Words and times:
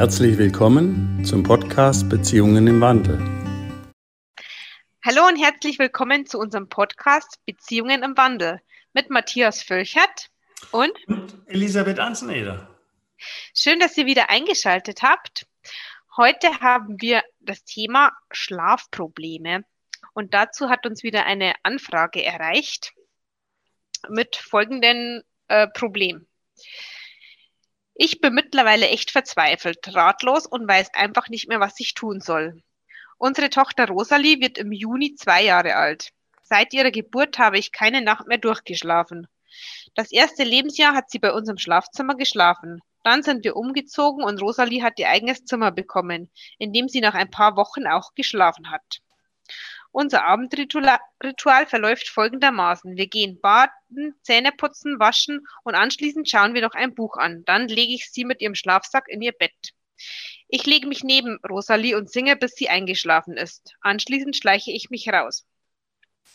Herzlich 0.00 0.38
willkommen 0.38 1.22
zum 1.26 1.42
Podcast 1.42 2.08
Beziehungen 2.08 2.66
im 2.66 2.80
Wandel. 2.80 3.18
Hallo 5.04 5.28
und 5.28 5.36
herzlich 5.36 5.78
willkommen 5.78 6.24
zu 6.24 6.38
unserem 6.38 6.70
Podcast 6.70 7.38
Beziehungen 7.44 8.02
im 8.02 8.16
Wandel 8.16 8.62
mit 8.94 9.10
Matthias 9.10 9.62
Völchert 9.62 10.30
und, 10.70 10.92
und 11.06 11.34
Elisabeth 11.48 11.98
Anzeneder. 11.98 12.74
Schön, 13.54 13.78
dass 13.78 13.94
ihr 13.98 14.06
wieder 14.06 14.30
eingeschaltet 14.30 15.02
habt. 15.02 15.46
Heute 16.16 16.48
haben 16.60 16.98
wir 16.98 17.22
das 17.40 17.64
Thema 17.64 18.10
Schlafprobleme 18.30 19.64
und 20.14 20.32
dazu 20.32 20.70
hat 20.70 20.86
uns 20.86 21.02
wieder 21.02 21.26
eine 21.26 21.52
Anfrage 21.62 22.24
erreicht 22.24 22.94
mit 24.08 24.34
folgendem 24.36 25.20
äh, 25.48 25.68
Problem. 25.68 26.26
Ich 28.02 28.22
bin 28.22 28.32
mittlerweile 28.32 28.88
echt 28.88 29.10
verzweifelt, 29.10 29.94
ratlos 29.94 30.46
und 30.46 30.66
weiß 30.66 30.94
einfach 30.94 31.28
nicht 31.28 31.48
mehr, 31.48 31.60
was 31.60 31.78
ich 31.80 31.92
tun 31.92 32.22
soll. 32.22 32.62
Unsere 33.18 33.50
Tochter 33.50 33.88
Rosalie 33.88 34.40
wird 34.40 34.56
im 34.56 34.72
Juni 34.72 35.16
zwei 35.16 35.44
Jahre 35.44 35.76
alt. 35.76 36.08
Seit 36.42 36.72
ihrer 36.72 36.92
Geburt 36.92 37.38
habe 37.38 37.58
ich 37.58 37.72
keine 37.72 38.00
Nacht 38.00 38.26
mehr 38.26 38.38
durchgeschlafen. 38.38 39.28
Das 39.94 40.12
erste 40.12 40.44
Lebensjahr 40.44 40.94
hat 40.94 41.10
sie 41.10 41.18
bei 41.18 41.30
uns 41.30 41.50
im 41.50 41.58
Schlafzimmer 41.58 42.14
geschlafen. 42.14 42.80
Dann 43.04 43.22
sind 43.22 43.44
wir 43.44 43.54
umgezogen 43.54 44.24
und 44.24 44.40
Rosalie 44.40 44.82
hat 44.82 44.98
ihr 44.98 45.10
eigenes 45.10 45.44
Zimmer 45.44 45.70
bekommen, 45.70 46.30
in 46.56 46.72
dem 46.72 46.88
sie 46.88 47.02
nach 47.02 47.12
ein 47.12 47.30
paar 47.30 47.56
Wochen 47.56 47.86
auch 47.86 48.14
geschlafen 48.14 48.70
hat. 48.70 49.02
Unser 49.92 50.24
Abendritual 50.24 51.66
verläuft 51.66 52.08
folgendermaßen. 52.08 52.96
Wir 52.96 53.08
gehen 53.08 53.40
baden, 53.40 54.14
Zähne 54.22 54.52
putzen, 54.52 55.00
waschen 55.00 55.46
und 55.64 55.74
anschließend 55.74 56.28
schauen 56.28 56.54
wir 56.54 56.62
noch 56.62 56.74
ein 56.74 56.94
Buch 56.94 57.16
an. 57.16 57.44
Dann 57.44 57.68
lege 57.68 57.92
ich 57.94 58.10
sie 58.10 58.24
mit 58.24 58.40
ihrem 58.40 58.54
Schlafsack 58.54 59.08
in 59.08 59.20
ihr 59.20 59.32
Bett. 59.32 59.74
Ich 60.48 60.64
lege 60.66 60.86
mich 60.86 61.02
neben 61.02 61.38
Rosalie 61.48 61.96
und 61.96 62.10
singe, 62.10 62.36
bis 62.36 62.54
sie 62.54 62.68
eingeschlafen 62.68 63.36
ist. 63.36 63.74
Anschließend 63.80 64.36
schleiche 64.36 64.72
ich 64.72 64.90
mich 64.90 65.08
raus. 65.08 65.46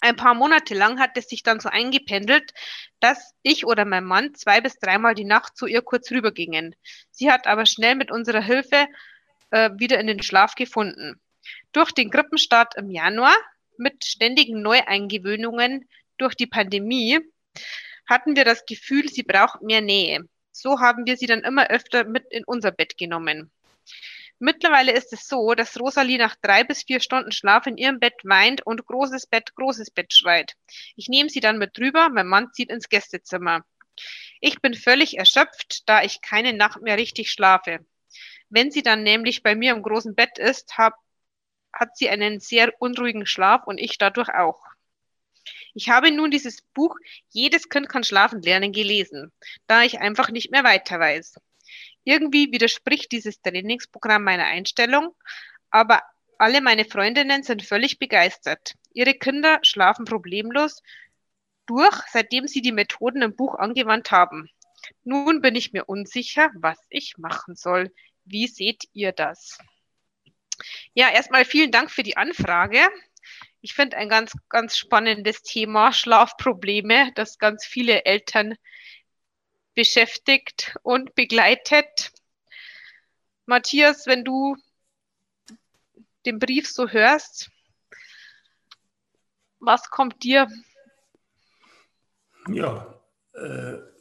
Ein 0.02 0.18
paar 0.18 0.34
Monate 0.34 0.74
lang 0.74 1.00
hat 1.00 1.18
es 1.18 1.30
sich 1.30 1.42
dann 1.42 1.60
so 1.60 1.70
eingependelt, 1.70 2.54
dass 3.00 3.34
ich 3.42 3.66
oder 3.66 3.86
mein 3.86 4.04
Mann 4.04 4.36
zwei 4.36 4.62
bis 4.62 4.78
dreimal 4.78 5.16
die 5.16 5.26
Nacht 5.26 5.58
zu 5.58 5.66
ihr 5.66 5.82
kurz 5.82 6.12
rübergingen. 6.12 6.76
Sie 7.12 7.32
hat 7.32 7.48
aber 7.48 7.66
schnell 7.66 7.96
mit 7.96 8.12
unserer 8.12 8.42
Hilfe 8.42 8.88
äh, 9.52 9.72
wieder 9.78 10.00
in 10.00 10.08
den 10.08 10.22
Schlaf 10.22 10.56
gefunden. 10.56 11.20
Durch 11.72 11.92
den 11.92 12.10
Krippenstart 12.10 12.76
im 12.76 12.90
Januar 12.90 13.36
mit 13.78 14.06
ständigen 14.06 14.62
Neueingewöhnungen 14.62 15.88
durch 16.18 16.36
die 16.36 16.48
Pandemie 16.48 17.20
hatten 18.08 18.36
wir 18.36 18.46
das 18.46 18.66
Gefühl, 18.66 19.10
sie 19.10 19.24
braucht 19.24 19.62
mehr 19.62 19.82
Nähe. 19.82 20.28
So 20.52 20.80
haben 20.80 21.06
wir 21.06 21.18
sie 21.18 21.28
dann 21.28 21.42
immer 21.42 21.70
öfter 21.70 22.06
mit 22.06 22.26
in 22.32 22.44
unser 22.46 22.72
Bett 22.72 22.98
genommen. 22.98 23.52
Mittlerweile 24.40 24.92
ist 24.92 25.14
es 25.14 25.28
so, 25.28 25.54
dass 25.54 25.80
Rosalie 25.80 26.18
nach 26.18 26.36
drei 26.42 26.64
bis 26.64 26.84
vier 26.84 27.00
Stunden 27.00 27.32
Schlaf 27.32 27.68
in 27.68 27.78
ihrem 27.78 28.00
Bett 28.00 28.16
weint 28.24 28.66
und 28.66 28.86
großes 28.86 29.28
Bett, 29.28 29.56
großes 29.56 29.92
Bett 29.92 30.14
schreit. 30.14 30.56
Ich 30.96 31.08
nehme 31.08 31.30
sie 31.30 31.40
dann 31.40 31.58
mit 31.58 31.78
drüber, 31.78 32.10
mein 32.10 32.28
Mann 32.28 32.52
zieht 32.52 32.70
ins 32.70 32.90
Gästezimmer. 32.90 33.64
Ich 34.42 34.62
bin 34.62 34.74
völlig 34.74 35.18
erschöpft, 35.18 35.88
da 35.88 36.04
ich 36.04 36.22
keine 36.22 36.52
Nacht 36.52 36.82
mehr 36.82 36.98
richtig 36.98 37.32
schlafe. 37.32 37.86
Wenn 38.50 38.72
sie 38.72 38.84
dann 38.84 39.04
nämlich 39.04 39.42
bei 39.42 39.56
mir 39.56 39.74
im 39.74 39.84
großen 39.84 40.16
Bett 40.16 40.38
ist, 40.38 40.78
hab, 40.78 40.96
hat 41.76 41.98
sie 41.98 42.10
einen 42.10 42.40
sehr 42.40 42.74
unruhigen 42.80 43.26
Schlaf 43.26 43.68
und 43.68 43.78
ich 43.78 43.98
dadurch 43.98 44.30
auch. 44.30 44.64
Ich 45.74 45.90
habe 45.90 46.12
nun 46.12 46.32
dieses 46.32 46.62
Buch 46.74 46.98
Jedes 47.30 47.70
Kind 47.70 47.90
kann 47.90 48.04
schlafen 48.04 48.42
lernen 48.42 48.72
gelesen, 48.72 49.32
da 49.68 49.84
ich 49.84 50.00
einfach 50.00 50.30
nicht 50.30 50.50
mehr 50.50 50.64
weiter 50.64 51.00
weiß. 51.00 51.36
Irgendwie 52.06 52.52
widerspricht 52.52 53.12
dieses 53.12 53.42
Trainingsprogramm 53.42 54.24
meiner 54.24 54.46
Einstellung, 54.46 55.14
aber 55.70 56.02
alle 56.38 56.62
meine 56.62 56.86
Freundinnen 56.86 57.44
sind 57.44 57.64
völlig 57.64 58.00
begeistert. 58.00 58.76
Ihre 58.94 59.14
Kinder 59.14 59.60
schlafen 59.64 60.06
problemlos 60.06 60.82
durch, 61.66 61.96
seitdem 62.12 62.48
sie 62.48 62.62
die 62.62 62.72
Methoden 62.72 63.22
im 63.22 63.36
Buch 63.36 63.56
angewandt 63.56 64.12
haben. 64.12 64.50
Nun 65.04 65.42
bin 65.42 65.56
ich 65.56 65.74
mir 65.74 65.86
unsicher, 65.86 66.52
was 66.56 66.78
ich 66.90 67.18
machen 67.18 67.56
soll. 67.56 67.92
Wie 68.24 68.48
seht 68.48 68.84
ihr 68.94 69.12
das? 69.12 69.58
Ja, 70.94 71.10
erstmal 71.10 71.46
vielen 71.46 71.72
Dank 71.72 71.92
für 71.92 72.04
die 72.04 72.18
Anfrage. 72.18 72.80
Ich 73.62 73.74
finde 73.74 73.98
ein 73.98 74.10
ganz, 74.10 74.34
ganz 74.50 74.78
spannendes 74.78 75.42
Thema, 75.42 75.92
Schlafprobleme, 75.92 77.12
das 77.16 77.40
ganz 77.40 77.66
viele 77.66 78.06
Eltern 78.06 78.56
beschäftigt 79.74 80.76
und 80.84 81.16
begleitet. 81.16 82.12
Matthias, 83.46 84.08
wenn 84.08 84.24
du 84.24 84.56
den 86.26 86.40
Brief 86.40 86.70
so 86.70 86.90
hörst, 86.90 87.50
was 89.60 89.90
kommt 89.90 90.24
dir? 90.24 90.48
Ja, 92.48 93.02
äh, 93.34 93.95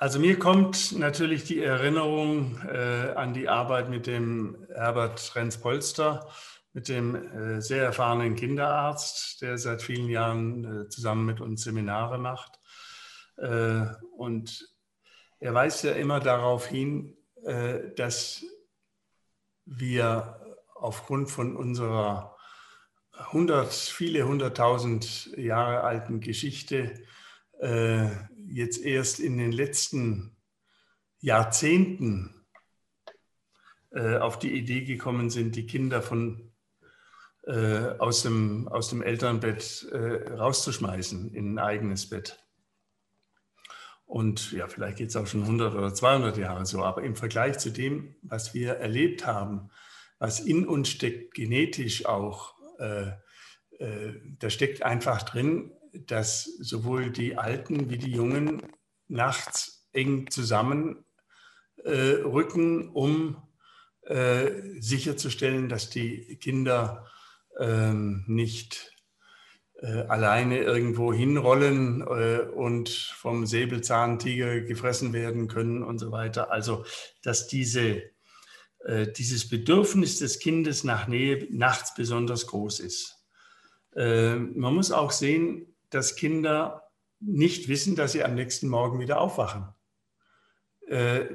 also 0.00 0.18
mir 0.18 0.38
kommt 0.38 0.98
natürlich 0.98 1.44
die 1.44 1.62
Erinnerung 1.62 2.58
äh, 2.66 3.12
an 3.14 3.34
die 3.34 3.50
Arbeit 3.50 3.90
mit 3.90 4.06
dem 4.06 4.66
Herbert 4.74 5.36
Renz-Polster, 5.36 6.26
mit 6.72 6.88
dem 6.88 7.14
äh, 7.14 7.60
sehr 7.60 7.84
erfahrenen 7.84 8.34
Kinderarzt, 8.34 9.42
der 9.42 9.58
seit 9.58 9.82
vielen 9.82 10.08
Jahren 10.08 10.84
äh, 10.84 10.88
zusammen 10.88 11.26
mit 11.26 11.42
uns 11.42 11.64
Seminare 11.64 12.16
macht. 12.16 12.58
Äh, 13.36 13.84
und 14.16 14.74
er 15.38 15.52
weist 15.52 15.84
ja 15.84 15.92
immer 15.92 16.18
darauf 16.18 16.66
hin, 16.66 17.14
äh, 17.44 17.92
dass 17.94 18.42
wir 19.66 20.40
aufgrund 20.76 21.30
von 21.30 21.54
unserer 21.56 22.38
hundert, 23.32 23.74
viele 23.74 24.26
hunderttausend 24.26 25.36
Jahre 25.36 25.82
alten 25.82 26.20
Geschichte 26.20 26.94
äh, 27.58 28.08
jetzt 28.50 28.82
erst 28.82 29.20
in 29.20 29.38
den 29.38 29.52
letzten 29.52 30.36
Jahrzehnten 31.20 32.34
äh, 33.90 34.16
auf 34.16 34.38
die 34.38 34.52
Idee 34.52 34.84
gekommen 34.84 35.30
sind, 35.30 35.56
die 35.56 35.66
Kinder 35.66 36.02
von, 36.02 36.52
äh, 37.44 37.94
aus, 37.98 38.22
dem, 38.22 38.68
aus 38.68 38.90
dem 38.90 39.02
Elternbett 39.02 39.88
äh, 39.92 40.32
rauszuschmeißen 40.32 41.34
in 41.34 41.54
ein 41.54 41.58
eigenes 41.58 42.08
Bett. 42.08 42.38
Und 44.06 44.50
ja, 44.50 44.66
vielleicht 44.66 44.98
geht 44.98 45.10
es 45.10 45.16
auch 45.16 45.26
schon 45.26 45.42
100 45.42 45.74
oder 45.74 45.94
200 45.94 46.36
Jahre 46.36 46.66
so, 46.66 46.84
aber 46.84 47.02
im 47.02 47.14
Vergleich 47.14 47.58
zu 47.58 47.70
dem, 47.70 48.16
was 48.22 48.54
wir 48.54 48.74
erlebt 48.74 49.24
haben, 49.24 49.70
was 50.18 50.40
in 50.40 50.66
uns 50.66 50.88
steckt, 50.88 51.34
genetisch 51.34 52.06
auch, 52.06 52.54
äh, 52.78 53.10
äh, 53.78 54.14
da 54.38 54.50
steckt 54.50 54.82
einfach 54.82 55.22
drin, 55.22 55.72
dass 55.92 56.44
sowohl 56.44 57.10
die 57.10 57.36
Alten 57.36 57.90
wie 57.90 57.98
die 57.98 58.12
Jungen 58.12 58.62
nachts 59.08 59.88
eng 59.92 60.30
zusammenrücken, 60.30 61.04
äh, 61.84 62.90
um 62.92 63.36
äh, 64.02 64.80
sicherzustellen, 64.80 65.68
dass 65.68 65.90
die 65.90 66.36
Kinder 66.36 67.06
ähm, 67.58 68.24
nicht 68.26 68.90
äh, 69.82 70.02
alleine 70.08 70.58
irgendwo 70.58 71.10
hinrollen 71.10 72.02
äh, 72.02 72.40
und 72.54 72.90
vom 72.90 73.46
Säbelzahntiger 73.46 74.60
gefressen 74.60 75.14
werden 75.14 75.48
können 75.48 75.82
und 75.82 75.98
so 75.98 76.12
weiter. 76.12 76.52
Also, 76.52 76.84
dass 77.22 77.46
diese, 77.46 78.02
äh, 78.84 79.10
dieses 79.16 79.48
Bedürfnis 79.48 80.18
des 80.18 80.38
Kindes 80.38 80.84
nach 80.84 81.08
Nähe 81.08 81.46
nachts 81.50 81.94
besonders 81.94 82.46
groß 82.46 82.80
ist. 82.80 83.16
Man 83.92 84.54
muss 84.54 84.92
auch 84.92 85.10
sehen, 85.10 85.69
dass 85.90 86.16
Kinder 86.16 86.90
nicht 87.20 87.68
wissen, 87.68 87.96
dass 87.96 88.12
sie 88.12 88.24
am 88.24 88.34
nächsten 88.34 88.68
Morgen 88.68 88.98
wieder 89.00 89.20
aufwachen. 89.20 89.68
Äh, 90.86 91.26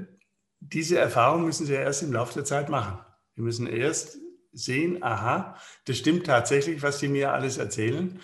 diese 0.59 0.97
Erfahrung 0.97 1.45
müssen 1.45 1.65
sie 1.65 1.73
erst 1.73 2.01
im 2.03 2.11
Laufe 2.11 2.33
der 2.33 2.45
Zeit 2.45 2.69
machen. 2.69 2.99
Wir 3.35 3.43
müssen 3.43 3.67
erst 3.67 4.17
sehen, 4.51 5.03
aha, 5.03 5.57
das 5.85 5.97
stimmt 5.97 6.25
tatsächlich, 6.25 6.81
was 6.81 6.99
sie 6.99 7.07
mir 7.07 7.33
alles 7.33 7.57
erzählen. 7.57 8.19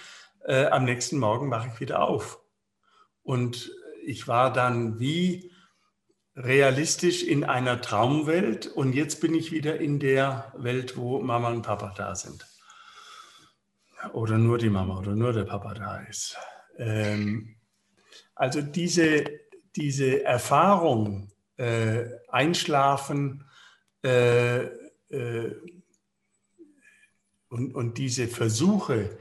Äh, 0.46 0.66
am 0.68 0.86
nächsten 0.86 1.20
Morgen 1.20 1.52
wache 1.52 1.70
ich 1.74 1.80
wieder 1.80 2.02
auf. 2.02 2.42
Und 3.22 3.72
ich 4.04 4.28
war 4.28 4.52
dann 4.52 5.00
wie 5.00 5.52
realistisch 6.36 7.24
in 7.24 7.44
einer 7.44 7.82
Traumwelt 7.82 8.66
und 8.66 8.94
jetzt 8.94 9.22
bin 9.22 9.36
ich 9.36 9.52
wieder 9.52 9.80
in 9.80 10.00
der 10.00 10.52
Welt, 10.58 10.98
wo 10.98 11.20
Mama 11.20 11.50
und 11.50 11.62
Papa 11.62 11.94
da 11.96 12.16
sind 12.16 12.51
oder 14.14 14.38
nur 14.38 14.58
die 14.58 14.70
Mama 14.70 15.00
oder 15.00 15.16
nur 15.16 15.34
der 15.34 15.44
Papa 15.44 15.74
da 15.74 16.02
ist. 16.02 16.38
Ähm, 16.78 17.56
also 18.36 18.62
diese, 18.62 19.26
diese 19.76 20.24
Erfahrung, 20.24 21.32
äh, 21.58 22.06
Einschlafen 22.30 23.46
äh, 24.04 24.64
äh, 25.10 25.56
und, 27.50 27.76
und 27.76 27.98
diese 27.98 28.28
Versuche, 28.28 29.18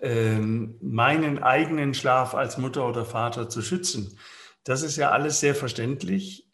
ähm, 0.00 0.78
meinen 0.80 1.42
eigenen 1.42 1.94
Schlaf 1.94 2.34
als 2.34 2.58
Mutter 2.58 2.88
oder 2.88 3.04
Vater 3.04 3.48
zu 3.48 3.62
schützen, 3.62 4.18
das 4.64 4.82
ist 4.82 4.96
ja 4.96 5.10
alles 5.10 5.40
sehr 5.40 5.54
verständlich. 5.54 6.48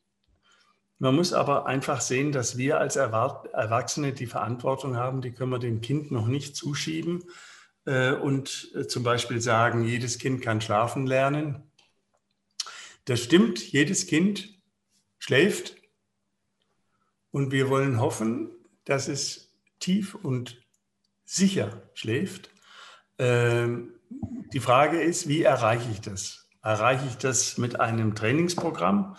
Man 0.99 1.15
muss 1.15 1.33
aber 1.33 1.67
einfach 1.67 2.01
sehen, 2.01 2.33
dass 2.33 2.59
wir 2.59 2.79
als 2.79 2.97
Erwachsene 2.97 4.13
die 4.13 4.27
Verantwortung 4.27 4.97
haben, 4.97 5.21
die 5.21 5.31
können 5.33 5.53
wir 5.53 5.61
dem 5.61 5.81
Kind 5.81 6.11
noch 6.11 6.27
nicht 6.27 6.57
zuschieben 6.57 7.23
und 8.15 8.71
äh, 8.75 8.87
zum 8.87 9.03
Beispiel 9.03 9.41
sagen, 9.41 9.85
jedes 9.85 10.19
Kind 10.19 10.43
kann 10.43 10.61
schlafen 10.61 11.07
lernen. 11.07 11.63
Das 13.05 13.21
stimmt, 13.21 13.61
jedes 13.73 14.07
Kind 14.07 14.59
schläft 15.19 15.77
und 17.31 17.53
wir 17.53 17.71
wollen 17.71 18.01
hoffen, 18.01 18.51
dass 18.85 19.09
es 19.09 19.53
tief 19.81 20.15
und 20.15 20.61
sicher 21.25 21.83
schläft. 21.95 22.51
Ähm, 23.19 23.95
die 24.53 24.61
Frage 24.61 25.01
ist, 25.01 25.29
wie 25.29 25.43
erreiche 25.43 25.91
ich 25.91 26.01
das? 26.01 26.49
Erreiche 26.63 27.07
ich 27.09 27.17
das 27.17 27.59
mit 27.59 27.81
einem 27.81 28.15
Trainingsprogramm? 28.15 29.17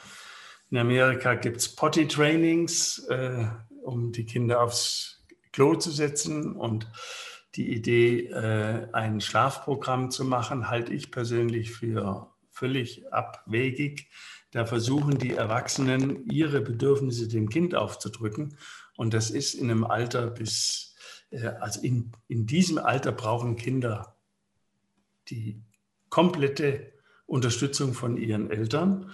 In 0.71 0.77
Amerika 0.77 1.33
gibt 1.35 1.57
es 1.57 1.75
Potty-Trainings, 1.75 2.99
äh, 3.09 3.47
um 3.83 4.11
die 4.11 4.25
Kinder 4.25 4.61
aufs 4.61 5.25
Klo 5.51 5.75
zu 5.75 5.91
setzen. 5.91 6.55
Und 6.55 6.87
die 7.55 7.73
Idee, 7.73 8.27
äh, 8.27 8.87
ein 8.93 9.21
Schlafprogramm 9.21 10.11
zu 10.11 10.23
machen, 10.23 10.69
halte 10.69 10.93
ich 10.93 11.11
persönlich 11.11 11.71
für 11.71 12.31
völlig 12.51 13.11
abwegig. 13.11 14.09
Da 14.51 14.65
versuchen 14.65 15.17
die 15.17 15.33
Erwachsenen, 15.33 16.25
ihre 16.29 16.61
Bedürfnisse 16.61 17.27
dem 17.27 17.49
Kind 17.49 17.75
aufzudrücken. 17.75 18.57
Und 18.97 19.13
das 19.13 19.29
ist 19.31 19.53
in 19.53 19.71
einem 19.71 19.83
Alter 19.83 20.27
bis, 20.27 20.95
äh, 21.31 21.47
also 21.47 21.81
in, 21.81 22.11
in 22.27 22.45
diesem 22.45 22.77
Alter 22.77 23.11
brauchen 23.11 23.55
Kinder 23.55 24.15
die 25.29 25.61
komplette 26.09 26.91
Unterstützung 27.25 27.93
von 27.93 28.17
ihren 28.17 28.49
Eltern. 28.49 29.11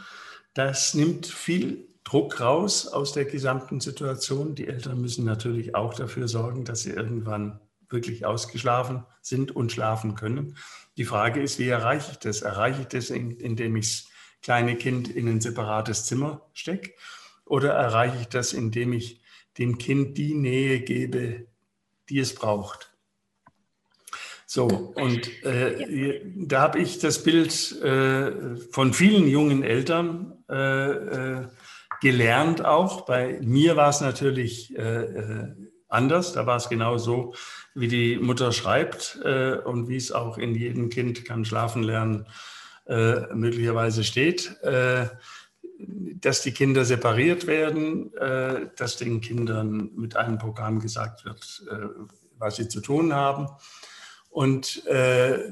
Das 0.53 0.93
nimmt 0.93 1.25
viel 1.27 1.88
Druck 2.05 2.39
raus 2.39 2.88
aus 2.88 3.13
der 3.13 3.25
gesamten 3.25 3.81
Situation. 3.81 4.55
Die 4.55 4.67
Eltern 4.67 5.01
müssen 5.01 5.25
natürlich 5.25 5.75
auch 5.75 5.93
dafür 5.93 6.27
sorgen, 6.27 6.63
dass 6.63 6.83
sie 6.83 6.91
irgendwann 6.91 7.59
wirklich 7.89 8.25
ausgeschlafen 8.25 9.03
sind 9.21 9.55
und 9.55 9.71
schlafen 9.71 10.15
können. 10.15 10.57
Die 10.97 11.05
Frage 11.05 11.41
ist, 11.41 11.59
wie 11.59 11.67
erreiche 11.67 12.11
ich 12.11 12.17
das? 12.17 12.41
Erreiche 12.41 12.81
ich 12.81 12.87
das, 12.87 13.09
indem 13.09 13.75
ich 13.75 14.03
das 14.03 14.11
kleine 14.41 14.75
Kind 14.75 15.09
in 15.09 15.27
ein 15.27 15.41
separates 15.41 16.05
Zimmer 16.05 16.41
stecke? 16.53 16.93
Oder 17.45 17.73
erreiche 17.73 18.17
ich 18.21 18.27
das, 18.27 18.53
indem 18.53 18.93
ich 18.93 19.21
dem 19.57 19.77
Kind 19.77 20.17
die 20.17 20.33
Nähe 20.33 20.81
gebe, 20.81 21.47
die 22.09 22.19
es 22.19 22.33
braucht? 22.35 22.91
So, 24.47 24.67
und 24.67 25.43
äh, 25.43 26.21
da 26.35 26.61
habe 26.61 26.79
ich 26.79 26.99
das 26.99 27.23
Bild 27.23 27.71
äh, 27.81 28.55
von 28.71 28.93
vielen 28.93 29.27
jungen 29.27 29.63
Eltern 29.63 30.43
äh, 30.49 30.91
äh 30.91 31.47
gelernt 32.01 32.63
auch. 32.63 33.01
Bei 33.05 33.39
mir 33.41 33.75
war 33.75 33.89
es 33.89 34.01
natürlich 34.01 34.77
äh, 34.77 34.81
äh, 34.81 35.55
anders. 35.88 36.33
Da 36.33 36.45
war 36.45 36.57
es 36.57 36.69
genau 36.69 36.97
so, 36.97 37.33
wie 37.75 37.88
die 37.88 38.18
Mutter 38.18 38.51
schreibt 38.51 39.19
und 39.66 39.88
wie 39.89 39.98
es 39.98 40.12
auch 40.12 40.38
in 40.38 40.56
jedem 40.56 40.89
Kind 40.89 41.25
kann 41.25 41.45
schlafen 41.45 41.83
lernen 41.83 42.25
möglicherweise 42.88 44.04
steht. 44.04 44.57
dass 45.77 46.42
die 46.42 46.54
Kinder 46.54 46.86
separiert 46.86 47.48
werden, 47.48 48.12
dass 48.77 48.98
den 48.98 49.19
Kindern 49.19 49.92
mit 49.95 50.16
einem 50.16 50.38
Programm 50.38 50.80
gesagt 50.80 51.25
wird, 51.25 51.63
was 52.38 52.56
sie 52.56 52.69
zu 52.69 52.80
tun 52.81 53.13
haben 53.13 53.50
und 54.36 54.86
äh, 54.88 55.50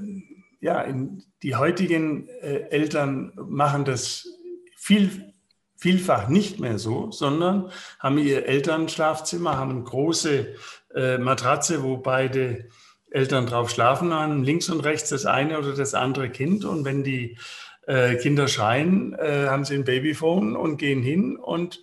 ja, 0.60 0.82
in, 0.82 1.24
die 1.42 1.56
heutigen 1.56 2.28
äh, 2.28 2.68
Eltern 2.70 3.32
machen 3.36 3.86
das 3.86 4.28
viel, 4.76 5.34
vielfach 5.78 6.28
nicht 6.28 6.60
mehr 6.60 6.78
so, 6.78 7.10
sondern 7.10 7.72
haben 8.00 8.18
ihr 8.18 8.46
Elternschlafzimmer, 8.46 9.56
haben 9.56 9.86
große 9.86 10.56
äh, 10.96 11.18
Matratze, 11.18 11.84
wo 11.84 11.98
beide 11.98 12.70
Eltern 13.12 13.46
drauf 13.46 13.70
schlafen, 13.70 14.14
haben 14.14 14.44
links 14.44 14.70
und 14.70 14.82
rechts 14.82 15.10
das 15.10 15.26
eine 15.26 15.60
oder 15.60 15.74
das 15.74 15.94
andere 15.94 16.30
Kind. 16.30 16.66
Und 16.66 16.86
wenn 16.86 17.04
die 17.04 17.38
äh, 17.86 18.16
Kinder 18.16 18.48
schreien, 18.48 19.14
äh, 19.14 19.48
haben 19.48 19.66
sie 19.66 19.76
ein 19.76 19.84
Babyphone 19.84 20.56
und 20.56 20.78
gehen 20.78 21.04
hin 21.04 21.38
und 21.38 21.82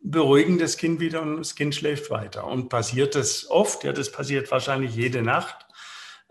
beruhigen 0.00 0.58
das 0.58 0.76
Kind 0.76 1.00
wieder 1.00 1.22
und 1.22 1.38
das 1.38 1.54
Kind 1.54 1.74
schläft 1.74 2.10
weiter. 2.10 2.46
Und 2.46 2.68
passiert 2.68 3.14
das 3.14 3.48
oft? 3.48 3.84
Ja, 3.84 3.92
das 3.92 4.10
passiert 4.10 4.50
wahrscheinlich 4.50 4.96
jede 4.96 5.22
Nacht 5.22 5.66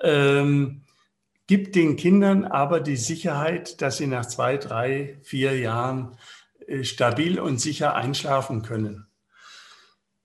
ähm, 0.01 0.81
gibt 1.47 1.75
den 1.75 1.95
Kindern 1.95 2.45
aber 2.45 2.79
die 2.79 2.97
Sicherheit, 2.97 3.81
dass 3.81 3.97
sie 3.97 4.07
nach 4.07 4.25
zwei, 4.25 4.57
drei, 4.57 5.19
vier 5.23 5.57
Jahren 5.57 6.17
äh, 6.67 6.83
stabil 6.83 7.39
und 7.39 7.59
sicher 7.59 7.95
einschlafen 7.95 8.61
können. 8.61 9.07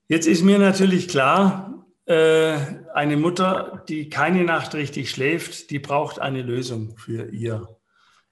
Jetzt 0.09 0.26
ist 0.26 0.44
mir 0.44 0.59
natürlich 0.59 1.09
klar, 1.09 1.86
eine 2.12 3.17
Mutter, 3.17 3.85
die 3.88 4.08
keine 4.08 4.44
Nacht 4.44 4.75
richtig 4.75 5.11
schläft, 5.11 5.70
die 5.70 5.81
braucht 5.81 6.20
eine 6.20 6.43
Lösung 6.43 6.97
für 6.97 7.31
ihr, 7.31 7.76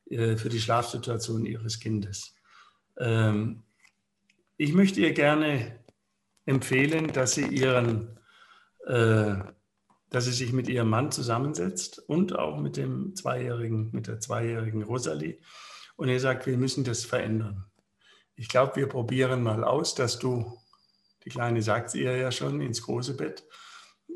äh, 0.09 0.37
für 0.37 0.49
die 0.49 0.61
Schlafsituation 0.61 1.45
ihres 1.45 1.81
Kindes. 1.81 2.37
Ähm, 2.99 3.65
ich 4.57 4.73
möchte 4.73 5.01
ihr 5.01 5.13
gerne 5.13 5.81
empfehlen, 6.47 7.09
dass 7.09 7.33
sie 7.33 7.47
ihren 7.47 8.21
äh, 8.87 9.37
dass 10.11 10.27
sie 10.27 10.33
sich 10.33 10.53
mit 10.53 10.69
ihrem 10.69 10.91
Mann 10.91 11.11
zusammensetzt 11.11 11.99
und 11.99 12.39
auch 12.39 12.61
mit 12.61 12.77
dem 12.77 13.17
zweijährigen, 13.17 13.91
mit 13.91 14.07
der 14.07 14.21
zweijährigen 14.21 14.85
Rosalie 14.85 15.41
und 15.97 16.09
ihr 16.09 16.21
sagt, 16.21 16.47
wir 16.47 16.57
müssen 16.57 16.85
das 16.85 17.05
verändern. 17.05 17.65
Ich 18.37 18.49
glaube, 18.49 18.77
wir 18.77 18.89
probieren 18.89 19.43
mal 19.43 19.65
aus, 19.65 19.97
dass 19.97 20.21
du, 20.21 20.57
die 21.25 21.31
Kleine 21.31 21.63
sagt 21.63 21.95
ihr 21.97 22.17
ja 22.17 22.31
schon, 22.31 22.61
ins 22.61 22.83
große 22.83 23.17
Bett, 23.17 23.43
äh, 23.43 23.64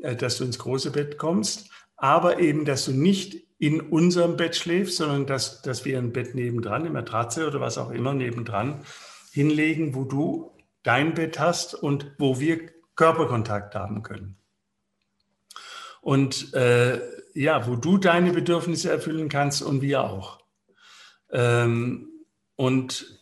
dass 0.01 0.37
du 0.37 0.43
ins 0.43 0.59
große 0.59 0.91
Bett 0.91 1.17
kommst, 1.17 1.69
aber 1.97 2.39
eben, 2.39 2.65
dass 2.65 2.85
du 2.85 2.91
nicht 2.91 3.43
in 3.57 3.81
unserem 3.81 4.37
Bett 4.37 4.55
schläfst, 4.55 4.97
sondern 4.97 5.25
dass, 5.25 5.61
dass 5.61 5.83
wir 5.83 5.97
ein 5.97 6.13
Bett 6.13 6.33
nebendran, 6.33 6.81
eine 6.81 6.89
Matratze 6.89 7.45
oder 7.45 7.59
was 7.59 7.77
auch 7.77 7.91
immer 7.91 8.13
nebendran 8.13 8.85
hinlegen, 9.31 9.95
wo 9.95 10.05
du 10.05 10.55
dein 10.83 11.13
Bett 11.13 11.39
hast 11.39 11.75
und 11.75 12.15
wo 12.17 12.39
wir 12.39 12.71
Körperkontakt 12.95 13.75
haben 13.75 14.01
können. 14.01 14.37
Und 16.01 16.53
äh, 16.53 17.01
ja, 17.33 17.67
wo 17.67 17.75
du 17.75 17.97
deine 17.97 18.31
Bedürfnisse 18.31 18.89
erfüllen 18.89 19.27
kannst 19.27 19.61
und 19.61 19.81
wir 19.81 20.03
auch. 20.03 20.39
Ähm, 21.31 22.09
und 22.55 23.18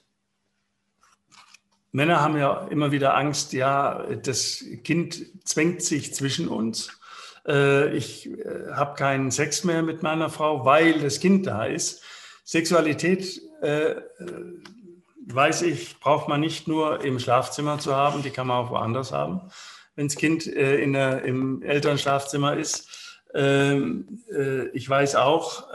Männer 1.98 2.22
haben 2.22 2.38
ja 2.38 2.68
immer 2.70 2.92
wieder 2.92 3.18
Angst, 3.18 3.54
ja, 3.54 4.04
das 4.22 4.64
Kind 4.84 5.20
zwängt 5.44 5.82
sich 5.82 6.14
zwischen 6.14 6.48
uns. 6.48 6.92
Äh, 7.48 7.98
ich 7.98 8.30
äh, 8.30 8.72
habe 8.72 8.94
keinen 8.94 9.32
Sex 9.32 9.64
mehr 9.64 9.82
mit 9.82 10.04
meiner 10.04 10.30
Frau, 10.30 10.64
weil 10.64 11.00
das 11.00 11.20
Kind 11.20 11.48
da 11.48 11.66
ist. 11.66 12.04
Sexualität, 12.44 13.42
äh, 13.64 13.96
weiß 15.26 15.64
ich, 15.64 16.00
braucht 16.00 16.28
man 16.28 16.40
nicht 16.40 16.68
nur 16.68 17.04
im 17.04 17.18
Schlafzimmer 17.18 17.80
zu 17.80 17.96
haben, 17.96 18.22
die 18.22 18.30
kann 18.30 18.46
man 18.46 18.64
auch 18.64 18.70
woanders 18.70 19.12
haben 19.12 19.42
wenn 19.96 20.10
das 20.10 20.16
Kind 20.16 20.46
in 20.46 20.94
der, 20.94 21.24
im 21.24 21.64
Elternschlafzimmer 21.64 22.56
ist. 22.56 22.88
Ähm, 23.34 24.22
äh, 24.32 24.68
ich 24.68 24.88
weiß 24.88 25.16
auch, 25.16 25.74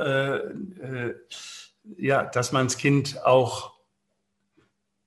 ja, 1.97 2.23
dass 2.23 2.53
man 2.53 2.67
das 2.67 2.77
Kind 2.77 3.25
auch 3.25 3.72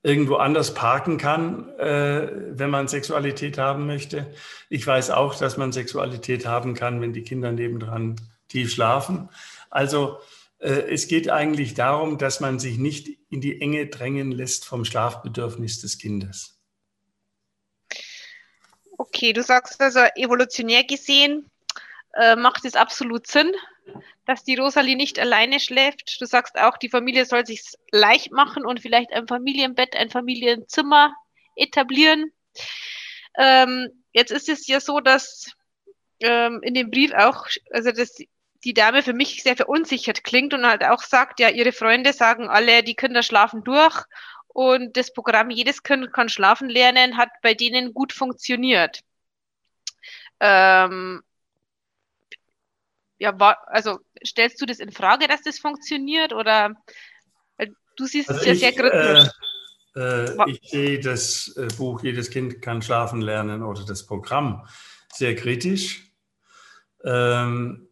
irgendwo 0.06 0.36
anders 0.36 0.72
parken 0.72 1.18
kann, 1.18 1.68
äh, 1.80 2.30
wenn 2.56 2.70
man 2.70 2.86
Sexualität 2.86 3.58
haben 3.58 3.88
möchte. 3.88 4.32
Ich 4.70 4.86
weiß 4.86 5.10
auch, 5.10 5.34
dass 5.34 5.56
man 5.56 5.72
Sexualität 5.72 6.46
haben 6.46 6.74
kann, 6.74 7.00
wenn 7.00 7.12
die 7.12 7.24
Kinder 7.24 7.50
nebendran 7.50 8.14
tief 8.46 8.72
schlafen. 8.72 9.28
Also 9.68 10.18
äh, 10.58 10.68
es 10.68 11.08
geht 11.08 11.28
eigentlich 11.28 11.74
darum, 11.74 12.18
dass 12.18 12.38
man 12.38 12.60
sich 12.60 12.78
nicht 12.78 13.18
in 13.30 13.40
die 13.40 13.60
Enge 13.60 13.88
drängen 13.88 14.30
lässt 14.30 14.64
vom 14.64 14.84
Schlafbedürfnis 14.84 15.80
des 15.80 15.98
Kindes. 15.98 16.60
Okay, 18.96 19.32
du 19.32 19.42
sagst 19.42 19.80
also 19.80 20.00
evolutionär 20.14 20.84
gesehen 20.84 21.50
äh, 22.14 22.36
macht 22.36 22.64
es 22.64 22.76
absolut 22.76 23.26
Sinn, 23.26 23.52
dass 24.24 24.44
die 24.44 24.56
Rosalie 24.56 24.96
nicht 24.96 25.18
alleine 25.18 25.60
schläft. 25.60 26.20
Du 26.20 26.26
sagst 26.26 26.58
auch, 26.58 26.76
die 26.76 26.88
Familie 26.88 27.24
soll 27.24 27.46
sich 27.46 27.62
leicht 27.90 28.32
machen 28.32 28.64
und 28.64 28.80
vielleicht 28.80 29.12
ein 29.12 29.26
Familienbett, 29.26 29.96
ein 29.96 30.10
Familienzimmer 30.10 31.14
etablieren. 31.54 32.32
Ähm, 33.38 34.04
jetzt 34.12 34.32
ist 34.32 34.48
es 34.48 34.66
ja 34.66 34.80
so, 34.80 35.00
dass 35.00 35.52
ähm, 36.20 36.60
in 36.62 36.74
dem 36.74 36.90
Brief 36.90 37.12
auch, 37.12 37.46
also 37.70 37.92
dass 37.92 38.16
die 38.64 38.74
Dame 38.74 39.02
für 39.02 39.12
mich 39.12 39.42
sehr 39.42 39.56
verunsichert 39.56 40.24
klingt 40.24 40.54
und 40.54 40.66
halt 40.66 40.82
auch 40.84 41.02
sagt, 41.02 41.38
ja, 41.40 41.50
ihre 41.50 41.72
Freunde 41.72 42.12
sagen 42.12 42.48
alle, 42.48 42.82
die 42.82 42.96
Kinder 42.96 43.22
schlafen 43.22 43.62
durch 43.62 44.04
und 44.48 44.96
das 44.96 45.12
Programm 45.12 45.50
Jedes 45.50 45.82
Kind 45.82 46.12
kann 46.12 46.28
schlafen 46.28 46.68
lernen 46.68 47.16
hat 47.16 47.28
bei 47.42 47.54
denen 47.54 47.92
gut 47.92 48.12
funktioniert. 48.12 49.00
Ähm, 50.40 51.22
ja, 53.18 53.38
war, 53.38 53.58
also 53.66 53.98
stellst 54.24 54.60
du 54.60 54.66
das 54.66 54.78
in 54.78 54.92
Frage, 54.92 55.28
dass 55.28 55.42
das 55.42 55.58
funktioniert 55.58 56.32
oder 56.32 56.74
du 57.96 58.06
siehst 58.06 58.28
also 58.28 58.40
es 58.40 58.46
ja 58.46 58.54
sehr 58.54 58.72
kritisch? 58.72 59.30
Äh, 59.96 60.50
ich 60.50 60.60
sehe 60.68 61.00
das 61.00 61.54
äh, 61.56 61.68
Buch 61.76 62.02
Jedes 62.02 62.30
Kind 62.30 62.60
kann 62.60 62.82
schlafen 62.82 63.20
lernen 63.22 63.62
oder 63.62 63.84
das 63.84 64.06
Programm 64.06 64.68
sehr 65.12 65.34
kritisch. 65.34 66.12
Ähm, 67.04 67.88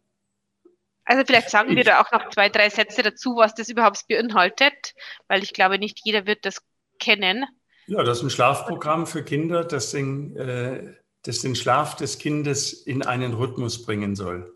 also 1.03 1.23
vielleicht 1.25 1.49
sagen 1.49 1.71
ich, 1.71 1.77
wir 1.77 1.83
da 1.83 2.01
auch 2.01 2.11
noch 2.11 2.29
zwei, 2.29 2.49
drei 2.49 2.69
Sätze 2.69 3.03
dazu, 3.03 3.35
was 3.37 3.55
das 3.55 3.69
überhaupt 3.69 4.07
beinhaltet, 4.07 4.93
weil 5.27 5.43
ich 5.43 5.53
glaube, 5.53 5.79
nicht 5.79 5.99
jeder 6.03 6.25
wird 6.25 6.45
das 6.45 6.61
kennen. 6.99 7.45
Ja, 7.87 8.03
das 8.03 8.19
ist 8.19 8.23
ein 8.23 8.29
Schlafprogramm 8.29 9.05
für 9.05 9.23
Kinder, 9.23 9.63
das 9.63 9.91
den, 9.91 10.35
äh, 10.37 10.93
das 11.23 11.41
den 11.41 11.55
Schlaf 11.55 11.95
des 11.95 12.17
Kindes 12.17 12.73
in 12.73 13.03
einen 13.03 13.33
Rhythmus 13.33 13.83
bringen 13.83 14.15
soll. 14.15 14.55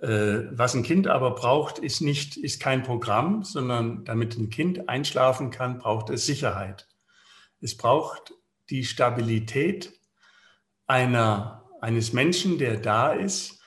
Äh, 0.00 0.44
was 0.52 0.74
ein 0.74 0.84
Kind 0.84 1.08
aber 1.08 1.34
braucht, 1.34 1.78
ist 1.78 2.00
nicht, 2.00 2.36
ist 2.36 2.60
kein 2.60 2.82
Programm, 2.82 3.42
sondern 3.42 4.04
damit 4.04 4.36
ein 4.38 4.50
Kind 4.50 4.88
einschlafen 4.88 5.50
kann, 5.50 5.78
braucht 5.78 6.10
es 6.10 6.24
Sicherheit. 6.24 6.86
Es 7.60 7.76
braucht 7.76 8.32
die 8.70 8.84
Stabilität 8.84 9.92
einer, 10.86 11.64
eines 11.80 12.12
Menschen, 12.12 12.58
der 12.58 12.76
da 12.76 13.12
ist. 13.12 13.60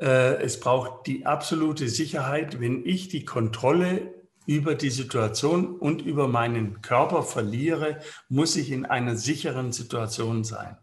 Äh, 0.00 0.42
es 0.42 0.60
braucht 0.60 1.06
die 1.06 1.26
absolute 1.26 1.88
Sicherheit, 1.88 2.60
wenn 2.60 2.84
ich 2.86 3.08
die 3.08 3.24
Kontrolle 3.24 4.14
über 4.46 4.76
die 4.76 4.90
Situation 4.90 5.76
und 5.76 6.02
über 6.02 6.28
meinen 6.28 6.80
Körper 6.80 7.22
verliere, 7.22 7.98
muss 8.28 8.56
ich 8.56 8.70
in 8.70 8.86
einer 8.86 9.16
sicheren 9.16 9.72
Situation 9.72 10.44
sein. 10.44 10.78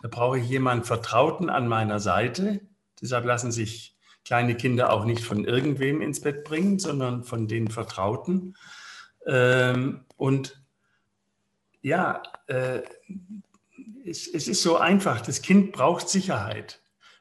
Da 0.00 0.08
brauche 0.08 0.38
ich 0.38 0.48
jemanden 0.48 0.84
Vertrauten 0.84 1.50
an 1.50 1.68
meiner 1.68 2.00
Seite. 2.00 2.60
Deshalb 3.00 3.24
lassen 3.24 3.52
sich 3.52 3.91
kleine 4.24 4.56
Kinder 4.56 4.92
auch 4.92 5.04
nicht 5.04 5.24
von 5.24 5.44
irgendwem 5.44 6.00
ins 6.00 6.20
Bett 6.20 6.44
bringen, 6.44 6.78
sondern 6.78 7.24
von 7.24 7.48
den 7.48 7.68
Vertrauten. 7.68 8.54
Ähm, 9.26 10.04
und 10.16 10.62
ja, 11.82 12.22
äh, 12.46 12.82
es, 14.04 14.28
es 14.28 14.48
ist 14.48 14.62
so 14.62 14.76
einfach. 14.76 15.20
Das 15.20 15.42
Kind 15.42 15.72
braucht 15.72 16.08
Sicherheit. 16.08 16.80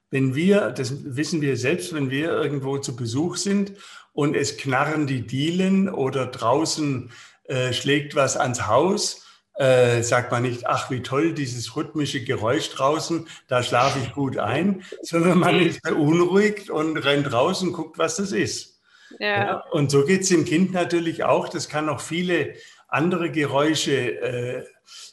Wenn 0.09 0.35
wir, 0.35 0.71
das 0.71 1.15
wissen 1.15 1.41
wir 1.41 1.57
selbst, 1.57 1.93
wenn 1.93 2.09
wir 2.09 2.31
irgendwo 2.31 2.77
zu 2.77 2.95
Besuch 2.95 3.37
sind 3.37 3.73
und 4.13 4.35
es 4.35 4.57
knarren 4.57 5.07
die 5.07 5.25
Dielen 5.25 5.89
oder 5.89 6.27
draußen 6.27 7.11
äh, 7.45 7.73
schlägt 7.73 8.15
was 8.15 8.37
ans 8.37 8.67
Haus, 8.67 9.25
äh, 9.55 10.01
sagt 10.01 10.31
man 10.31 10.43
nicht, 10.43 10.67
ach 10.67 10.89
wie 10.89 11.01
toll, 11.01 11.33
dieses 11.33 11.75
rhythmische 11.75 12.23
Geräusch 12.23 12.69
draußen, 12.69 13.27
da 13.47 13.61
schlafe 13.63 13.99
ich 13.99 14.13
gut 14.13 14.37
ein, 14.37 14.83
sondern 15.01 15.39
man 15.39 15.59
ist 15.59 15.81
beunruhigt 15.81 16.69
und 16.69 16.97
rennt 16.97 17.31
raus 17.31 17.61
und 17.61 17.73
guckt, 17.73 17.97
was 17.97 18.15
das 18.15 18.31
ist. 18.31 18.79
Ja. 19.19 19.27
ja 19.27 19.63
und 19.71 19.91
so 19.91 20.05
geht 20.05 20.21
es 20.21 20.29
dem 20.29 20.45
Kind 20.45 20.73
natürlich 20.73 21.23
auch. 21.23 21.49
Das 21.49 21.67
kann 21.69 21.89
auch 21.89 21.99
viele 21.99 22.55
andere 22.87 23.29
Geräusche 23.29 24.21
äh, 24.21 24.65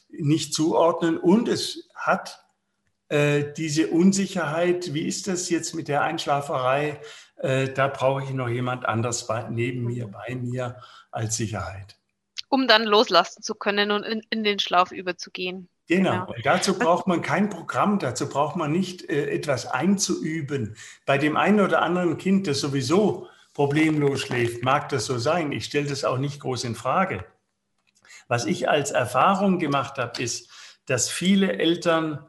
nicht 0.09 0.53
zuordnen 0.53 1.17
und 1.17 1.47
es 1.47 1.87
hat 1.93 2.43
äh, 3.09 3.53
diese 3.57 3.87
Unsicherheit, 3.87 4.93
wie 4.93 5.07
ist 5.07 5.27
das 5.27 5.49
jetzt 5.49 5.75
mit 5.75 5.87
der 5.87 6.01
Einschlaferei? 6.01 6.99
Äh, 7.37 7.69
da 7.69 7.87
brauche 7.87 8.23
ich 8.23 8.31
noch 8.31 8.49
jemand 8.49 8.85
anders 8.85 9.27
bei, 9.27 9.47
neben 9.49 9.83
mir, 9.83 10.07
bei 10.07 10.35
mir 10.35 10.77
als 11.11 11.37
Sicherheit 11.37 11.98
um 12.49 12.67
dann 12.67 12.83
loslassen 12.83 13.41
zu 13.41 13.55
können 13.55 13.91
und 13.91 14.03
in, 14.03 14.21
in 14.29 14.43
den 14.43 14.59
Schlaf 14.59 14.91
überzugehen. 14.91 15.69
Genau. 15.87 16.11
genau. 16.11 16.33
Und 16.33 16.45
dazu 16.45 16.77
braucht 16.77 17.07
man 17.07 17.21
kein 17.21 17.49
Programm, 17.49 17.99
dazu 17.99 18.27
braucht 18.27 18.55
man 18.55 18.71
nicht 18.71 19.09
äh, 19.09 19.29
etwas 19.31 19.65
einzuüben. 19.65 20.75
Bei 21.05 21.17
dem 21.17 21.37
einen 21.37 21.61
oder 21.61 21.81
anderen 21.81 22.17
Kind, 22.17 22.47
das 22.47 22.59
sowieso 22.59 23.27
problemlos 23.53 24.21
schläft, 24.21 24.63
mag 24.63 24.89
das 24.89 25.05
so 25.05 25.17
sein. 25.17 25.51
Ich 25.51 25.65
stelle 25.65 25.87
das 25.87 26.03
auch 26.03 26.17
nicht 26.17 26.39
groß 26.41 26.63
in 26.65 26.75
Frage. 26.75 27.25
Was 28.27 28.45
ich 28.45 28.69
als 28.69 28.91
Erfahrung 28.91 29.57
gemacht 29.57 29.97
habe, 29.97 30.21
ist, 30.21 30.49
dass 30.85 31.09
viele 31.09 31.53
Eltern 31.53 32.28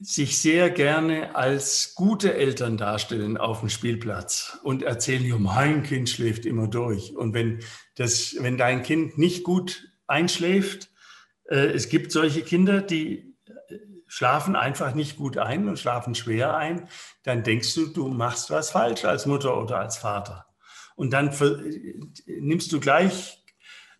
sich 0.00 0.38
sehr 0.38 0.70
gerne 0.70 1.34
als 1.34 1.94
gute 1.94 2.34
Eltern 2.34 2.76
darstellen 2.76 3.36
auf 3.36 3.60
dem 3.60 3.68
Spielplatz 3.68 4.58
und 4.62 4.82
erzählen, 4.82 5.24
ja, 5.24 5.38
mein 5.38 5.82
Kind 5.82 6.08
schläft 6.08 6.46
immer 6.46 6.68
durch. 6.68 7.16
Und 7.16 7.34
wenn, 7.34 7.60
das, 7.96 8.36
wenn 8.38 8.56
dein 8.56 8.82
Kind 8.82 9.18
nicht 9.18 9.42
gut 9.44 9.88
einschläft, 10.06 10.90
äh, 11.48 11.66
es 11.72 11.88
gibt 11.88 12.12
solche 12.12 12.42
Kinder, 12.42 12.80
die 12.80 13.34
äh, 13.46 13.78
schlafen 14.06 14.54
einfach 14.54 14.94
nicht 14.94 15.16
gut 15.16 15.36
ein 15.36 15.68
und 15.68 15.78
schlafen 15.78 16.14
schwer 16.14 16.56
ein, 16.56 16.88
dann 17.24 17.42
denkst 17.42 17.74
du, 17.74 17.86
du 17.86 18.08
machst 18.08 18.50
was 18.50 18.70
falsch 18.70 19.04
als 19.04 19.26
Mutter 19.26 19.60
oder 19.60 19.78
als 19.80 19.98
Vater. 19.98 20.46
Und 20.94 21.12
dann 21.12 21.32
nimmst 22.26 22.72
du 22.72 22.80
gleich 22.80 23.44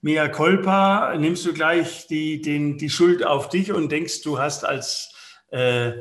mea 0.01 0.29
culpa, 0.29 1.17
nimmst 1.17 1.45
du 1.45 1.53
gleich 1.53 2.07
die, 2.07 2.41
den, 2.41 2.79
die 2.79 2.91
Schuld 2.91 3.25
auf 3.25 3.49
dich 3.49 3.73
und 3.73 3.91
denkst, 3.91 4.23
du 4.23 4.39
hast 4.39 4.65
als 4.65 5.13
äh, 5.51 5.93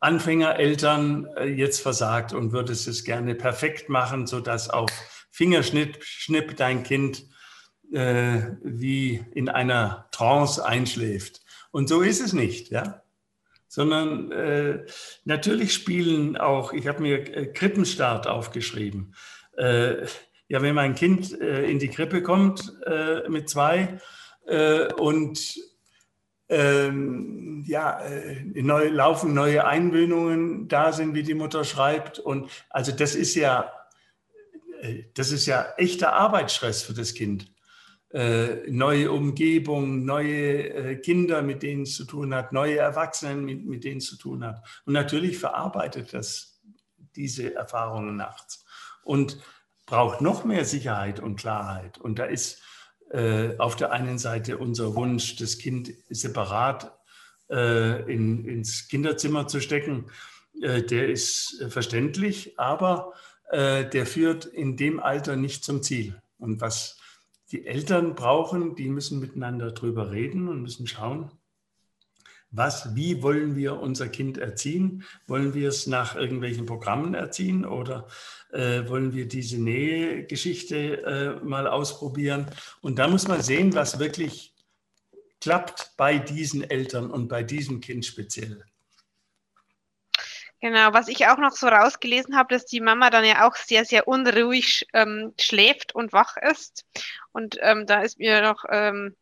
Anfängereltern 0.00 1.26
äh, 1.36 1.46
jetzt 1.46 1.80
versagt 1.80 2.32
und 2.32 2.52
würdest 2.52 2.86
es 2.86 3.04
gerne 3.04 3.34
perfekt 3.34 3.88
machen, 3.88 4.26
sodass 4.26 4.70
auf 4.70 4.90
Fingerschnipp 5.30 6.02
Schnipp 6.02 6.56
dein 6.56 6.82
Kind 6.82 7.24
äh, 7.92 8.42
wie 8.62 9.24
in 9.34 9.48
einer 9.48 10.08
Trance 10.12 10.64
einschläft. 10.64 11.40
Und 11.70 11.88
so 11.88 12.00
ist 12.02 12.20
es 12.20 12.32
nicht, 12.32 12.70
ja. 12.70 13.02
Sondern 13.66 14.32
äh, 14.32 14.86
natürlich 15.24 15.74
spielen 15.74 16.36
auch, 16.36 16.72
ich 16.72 16.86
habe 16.86 17.02
mir 17.02 17.18
äh, 17.36 17.46
Krippenstart 17.46 18.26
aufgeschrieben. 18.26 19.14
Äh, 19.56 20.06
ja, 20.48 20.62
wenn 20.62 20.74
mein 20.74 20.94
Kind 20.94 21.38
äh, 21.40 21.64
in 21.70 21.78
die 21.78 21.88
Krippe 21.88 22.22
kommt 22.22 22.74
äh, 22.86 23.28
mit 23.28 23.50
zwei 23.50 23.98
äh, 24.46 24.92
und 24.94 25.58
ähm, 26.48 27.64
ja, 27.66 28.00
äh, 28.00 28.62
neu, 28.62 28.88
laufen 28.88 29.34
neue 29.34 29.66
Einwöhnungen 29.66 30.68
da 30.68 30.92
sind, 30.92 31.14
wie 31.14 31.22
die 31.22 31.34
Mutter 31.34 31.64
schreibt. 31.64 32.18
Und 32.18 32.50
also 32.70 32.92
das 32.92 33.14
ist 33.14 33.34
ja, 33.34 33.70
äh, 34.80 35.04
das 35.14 35.32
ist 35.32 35.46
ja 35.46 35.74
echter 35.76 36.14
Arbeitsstress 36.14 36.82
für 36.82 36.94
das 36.94 37.14
Kind. 37.14 37.52
Äh, 38.10 38.70
neue 38.70 39.12
Umgebung, 39.12 40.06
neue 40.06 40.68
äh, 40.68 40.96
Kinder, 40.96 41.42
mit 41.42 41.62
denen 41.62 41.82
es 41.82 41.94
zu 41.94 42.06
tun 42.06 42.34
hat, 42.34 42.52
neue 42.52 42.78
Erwachsene, 42.78 43.36
mit, 43.36 43.66
mit 43.66 43.84
denen 43.84 43.98
es 43.98 44.06
zu 44.06 44.16
tun 44.16 44.44
hat. 44.44 44.64
Und 44.86 44.94
natürlich 44.94 45.38
verarbeitet 45.38 46.14
das 46.14 46.58
diese 47.14 47.54
Erfahrungen 47.54 48.16
nachts 48.16 48.64
und 49.02 49.38
braucht 49.84 50.22
noch 50.22 50.44
mehr 50.44 50.64
Sicherheit 50.64 51.20
und 51.20 51.36
Klarheit. 51.36 51.98
Und 51.98 52.18
da 52.18 52.24
ist 52.24 52.62
äh, 53.10 53.56
auf 53.58 53.76
der 53.76 53.92
einen 53.92 54.18
Seite 54.18 54.58
unser 54.58 54.94
Wunsch, 54.94 55.36
das 55.36 55.58
Kind 55.58 55.92
separat 56.10 56.96
äh, 57.50 58.12
in, 58.12 58.44
ins 58.44 58.88
Kinderzimmer 58.88 59.46
zu 59.46 59.60
stecken, 59.60 60.06
äh, 60.60 60.82
der 60.82 61.08
ist 61.08 61.64
verständlich, 61.68 62.58
aber 62.58 63.12
äh, 63.50 63.88
der 63.88 64.06
führt 64.06 64.44
in 64.44 64.76
dem 64.76 65.00
Alter 65.00 65.36
nicht 65.36 65.64
zum 65.64 65.82
Ziel. 65.82 66.20
Und 66.38 66.60
was 66.60 66.98
die 67.50 67.66
Eltern 67.66 68.14
brauchen, 68.14 68.74
die 68.76 68.88
müssen 68.88 69.20
miteinander 69.20 69.72
drüber 69.72 70.10
reden 70.10 70.48
und 70.48 70.62
müssen 70.62 70.86
schauen, 70.86 71.30
was, 72.50 72.94
wie 72.94 73.22
wollen 73.22 73.56
wir 73.56 73.80
unser 73.80 74.08
Kind 74.08 74.38
erziehen? 74.38 75.04
Wollen 75.26 75.54
wir 75.54 75.68
es 75.68 75.86
nach 75.86 76.16
irgendwelchen 76.16 76.66
Programmen 76.66 77.14
erziehen 77.14 77.64
oder 77.64 78.08
äh, 78.52 78.88
wollen 78.88 79.12
wir 79.12 79.28
diese 79.28 79.62
Nähegeschichte 79.62 81.02
äh, 81.02 81.44
mal 81.44 81.66
ausprobieren? 81.66 82.46
Und 82.80 82.98
da 82.98 83.08
muss 83.08 83.28
man 83.28 83.42
sehen, 83.42 83.74
was 83.74 83.98
wirklich 83.98 84.54
klappt 85.40 85.92
bei 85.96 86.18
diesen 86.18 86.68
Eltern 86.68 87.10
und 87.10 87.28
bei 87.28 87.42
diesem 87.42 87.80
Kind 87.80 88.06
speziell. 88.06 88.64
Genau, 90.60 90.92
was 90.92 91.06
ich 91.06 91.26
auch 91.28 91.38
noch 91.38 91.52
so 91.52 91.68
rausgelesen 91.68 92.36
habe, 92.36 92.52
dass 92.52 92.64
die 92.64 92.80
Mama 92.80 93.10
dann 93.10 93.24
ja 93.24 93.46
auch 93.46 93.54
sehr, 93.54 93.84
sehr 93.84 94.08
unruhig 94.08 94.86
ähm, 94.92 95.32
schläft 95.38 95.94
und 95.94 96.12
wach 96.12 96.36
ist. 96.36 96.84
Und 97.30 97.58
ähm, 97.60 97.86
da 97.86 98.02
ist 98.02 98.18
mir 98.18 98.42
noch 98.42 98.64
ähm, 98.68 99.14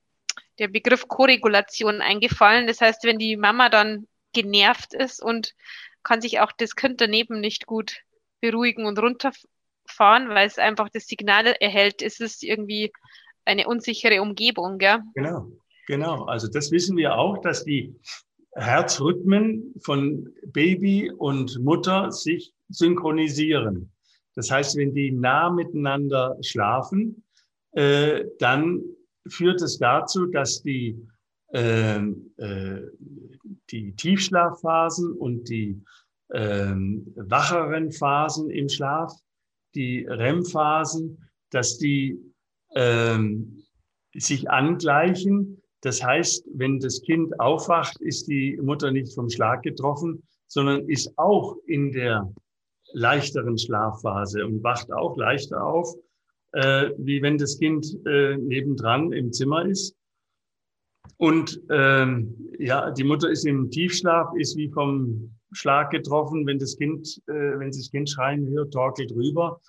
der 0.58 0.68
Begriff 0.68 1.08
Koregulation 1.08 2.00
eingefallen. 2.00 2.66
Das 2.66 2.80
heißt, 2.80 3.04
wenn 3.04 3.18
die 3.18 3.36
Mama 3.36 3.68
dann 3.68 4.06
genervt 4.32 4.94
ist 4.94 5.22
und 5.22 5.54
kann 6.02 6.20
sich 6.20 6.40
auch 6.40 6.52
das 6.52 6.76
Kind 6.76 7.00
daneben 7.00 7.40
nicht 7.40 7.66
gut 7.66 8.02
beruhigen 8.40 8.86
und 8.86 8.98
runterfahren, 8.98 10.28
weil 10.28 10.46
es 10.46 10.58
einfach 10.58 10.88
das 10.88 11.06
Signal 11.06 11.46
erhält, 11.46 12.02
ist 12.02 12.20
es 12.20 12.42
irgendwie 12.42 12.92
eine 13.44 13.66
unsichere 13.66 14.20
Umgebung. 14.22 14.78
Gell? 14.78 15.00
Genau, 15.14 15.50
genau. 15.86 16.25
Also 16.25 16.48
das 16.48 16.70
wissen 16.70 16.96
wir 16.96 17.16
auch, 17.16 17.38
dass 17.38 17.64
die 17.64 17.94
Herzrhythmen 18.54 19.75
von 19.82 20.32
Baby 20.46 21.10
und 21.10 21.58
Mutter 21.62 22.10
sich 22.10 22.52
synchronisieren. 22.68 23.92
Das 24.34 24.50
heißt, 24.50 24.76
wenn 24.76 24.94
die 24.94 25.12
nah 25.12 25.50
miteinander 25.50 26.36
schlafen, 26.42 27.25
äh, 27.72 28.25
dann 28.38 28.82
führt 29.28 29.62
es 29.62 29.78
dazu, 29.78 30.26
dass 30.26 30.62
die, 30.62 31.00
äh, 31.52 31.99
äh, 31.99 32.83
die 33.71 33.95
Tiefschlafphasen 33.95 35.12
und 35.12 35.49
die 35.49 35.80
äh, 36.30 36.75
wacheren 36.75 37.92
Phasen 37.92 38.50
im 38.50 38.68
Schlaf, 38.68 39.12
die 39.75 40.06
REM-Phasen, 40.06 41.18
dass 41.50 41.78
die 41.78 42.18
ähm, 42.75 43.62
sich 44.14 44.50
angleichen. 44.50 45.62
Das 45.83 46.02
heißt, 46.02 46.49
wenn 46.54 46.80
das 46.80 47.02
Kind 47.02 47.38
aufwacht, 47.38 48.00
ist 48.00 48.26
die 48.26 48.59
Mutter 48.62 48.90
nicht 48.90 49.14
vom 49.14 49.28
Schlag 49.28 49.62
getroffen, 49.62 50.23
sondern 50.49 50.88
ist 50.88 51.12
auch 51.18 51.56
in 51.66 51.92
der 51.92 52.33
leichteren 52.92 53.59
Schlafphase 53.59 54.45
und 54.47 54.62
wacht 54.62 54.92
auch 54.92 55.16
leichter 55.16 55.62
auf, 55.62 55.95
äh, 56.56 56.90
wie 56.96 57.20
wenn 57.20 57.36
das 57.36 57.58
Kind 57.58 57.86
äh, 58.06 58.36
nebendran 58.38 59.12
im 59.12 59.32
Zimmer 59.32 59.66
ist. 59.66 59.94
Und 61.18 61.60
ähm, 61.70 62.34
ja, 62.58 62.90
die 62.90 63.04
Mutter 63.04 63.30
ist 63.30 63.46
im 63.46 63.70
Tiefschlaf, 63.70 64.28
ist 64.36 64.56
wie 64.56 64.70
vom 64.70 65.36
Schlag 65.52 65.90
getroffen, 65.90 66.46
wenn 66.46 66.58
das 66.58 66.76
Kind, 66.76 67.20
äh, 67.26 67.58
wenn 67.58 67.72
sie 67.72 67.80
das 67.80 67.90
Kind 67.90 68.08
schreien 68.08 68.48
hört, 68.48 68.72
torkelt 68.72 69.12
rüber 69.12 69.60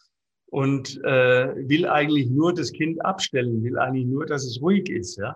und 0.47 0.97
äh, 1.03 1.53
will 1.69 1.85
eigentlich 1.85 2.29
nur 2.29 2.53
das 2.53 2.71
Kind 2.71 3.03
abstellen, 3.05 3.63
will 3.63 3.77
eigentlich 3.77 4.07
nur, 4.07 4.25
dass 4.25 4.45
es 4.45 4.61
ruhig 4.61 4.89
ist, 4.89 5.17
ja. 5.17 5.35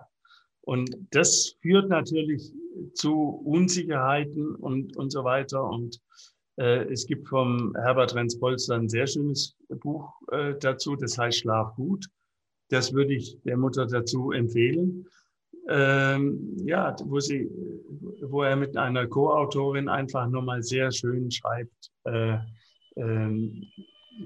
Und 0.62 0.96
das 1.10 1.56
führt 1.60 1.88
natürlich 1.88 2.52
zu 2.94 3.42
Unsicherheiten 3.44 4.54
und, 4.54 4.96
und 4.96 5.10
so 5.10 5.24
weiter. 5.24 5.64
Und 5.64 6.00
es 6.56 7.06
gibt 7.06 7.28
vom 7.28 7.74
Herbert 7.76 8.14
Renz-Polster 8.14 8.74
ein 8.74 8.88
sehr 8.88 9.06
schönes 9.06 9.56
Buch 9.68 10.12
äh, 10.30 10.54
dazu, 10.60 10.96
das 10.96 11.16
heißt 11.16 11.38
Schlaf 11.38 11.74
gut. 11.76 12.06
Das 12.68 12.92
würde 12.92 13.14
ich 13.14 13.38
der 13.44 13.56
Mutter 13.56 13.86
dazu 13.86 14.32
empfehlen. 14.32 15.06
Ähm, 15.68 16.56
ja, 16.64 16.94
wo, 17.04 17.20
sie, 17.20 17.48
wo 18.20 18.42
er 18.42 18.56
mit 18.56 18.76
einer 18.76 19.06
Co-Autorin 19.06 19.88
einfach 19.88 20.28
nochmal 20.28 20.62
sehr 20.62 20.90
schön 20.90 21.30
schreibt, 21.30 21.90
äh, 22.04 22.38
ähm, 22.96 23.64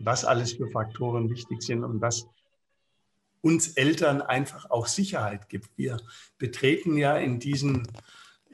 was 0.01 0.25
alles 0.25 0.55
für 0.55 0.69
Faktoren 0.71 1.29
wichtig 1.31 1.63
sind 1.63 1.85
und 1.85 2.01
was 2.01 2.27
uns 3.43 3.69
Eltern 3.77 4.23
einfach 4.23 4.71
auch 4.71 4.87
Sicherheit 4.87 5.49
gibt. 5.49 5.69
Wir 5.77 5.99
betreten 6.39 6.97
ja 6.97 7.17
in, 7.17 7.39
diesen, 7.39 7.87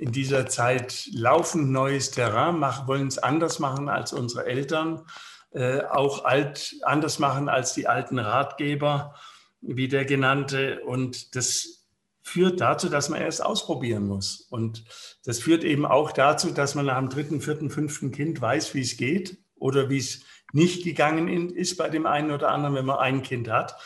in 0.02 0.10
dieser 0.10 0.48
Zeit 0.48 1.08
laufend 1.12 1.70
neues 1.70 2.10
Terrain, 2.10 2.58
machen, 2.58 2.88
wollen 2.88 3.06
es 3.06 3.18
anders 3.18 3.60
machen 3.60 3.88
als 3.88 4.12
unsere 4.12 4.46
Eltern, 4.46 5.06
äh, 5.52 5.82
auch 5.82 6.24
alt, 6.24 6.74
anders 6.82 7.20
machen 7.20 7.48
als 7.48 7.72
die 7.74 7.86
alten 7.86 8.18
Ratgeber, 8.18 9.14
wie 9.60 9.86
der 9.86 10.04
genannte. 10.04 10.80
Und 10.80 11.36
das 11.36 11.86
führt 12.20 12.60
dazu, 12.60 12.88
dass 12.88 13.10
man 13.10 13.20
erst 13.20 13.44
ausprobieren 13.44 14.08
muss. 14.08 14.40
Und 14.50 14.84
das 15.24 15.38
führt 15.38 15.62
eben 15.62 15.86
auch 15.86 16.10
dazu, 16.10 16.50
dass 16.50 16.74
man 16.74 16.86
nach 16.86 16.98
dem 16.98 17.08
dritten, 17.08 17.40
vierten, 17.40 17.70
fünften 17.70 18.10
Kind 18.10 18.40
weiß, 18.40 18.74
wie 18.74 18.80
es 18.80 18.96
geht 18.96 19.38
oder 19.54 19.88
wie 19.88 19.98
es 19.98 20.24
nicht 20.52 20.82
gegangen 20.82 21.50
ist 21.50 21.76
bei 21.76 21.88
dem 21.88 22.06
einen 22.06 22.32
oder 22.32 22.48
anderen, 22.48 22.74
wenn 22.74 22.86
man 22.86 22.98
ein 22.98 23.22
Kind 23.22 23.48
hat, 23.48 23.76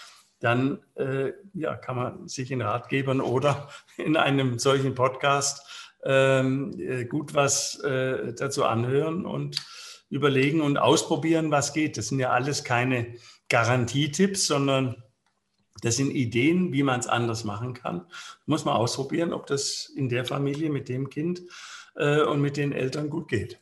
dann 0.41 0.83
äh, 0.95 1.33
ja, 1.53 1.77
kann 1.77 1.97
man 1.97 2.29
sich 2.29 2.51
in 2.51 2.63
Ratgebern 2.63 3.21
oder 3.21 3.69
in 3.99 4.17
einem 4.17 4.59
solchen 4.59 4.95
Podcast 4.95 5.86
ähm, 6.07 6.79
äh, 6.79 7.05
gut 7.05 7.35
was 7.35 7.81
äh, 7.81 8.33
dazu 8.35 8.65
anhören 8.65 9.27
und 9.27 9.57
überlegen 10.09 10.61
und 10.61 10.79
ausprobieren, 10.79 11.51
was 11.51 11.73
geht. 11.73 11.97
Das 11.97 12.09
sind 12.09 12.21
ja 12.21 12.31
alles 12.31 12.63
keine 12.63 13.15
Garantietipps, 13.49 14.47
sondern 14.47 15.03
das 15.83 15.97
sind 15.97 16.11
Ideen, 16.11 16.73
wie 16.73 16.83
man 16.83 17.01
es 17.01 17.07
anders 17.07 17.45
machen 17.45 17.75
kann. 17.75 18.07
Muss 18.47 18.65
man 18.65 18.77
ausprobieren, 18.77 19.33
ob 19.33 19.47
das 19.47 19.93
in 19.95 20.09
der 20.09 20.25
Familie 20.25 20.71
mit 20.71 20.89
dem 20.89 21.11
Kind 21.11 21.43
äh, 21.97 22.23
und 22.23 22.41
mit 22.41 22.57
den 22.57 22.73
Eltern 22.73 23.11
gut 23.11 23.29
geht. 23.29 23.61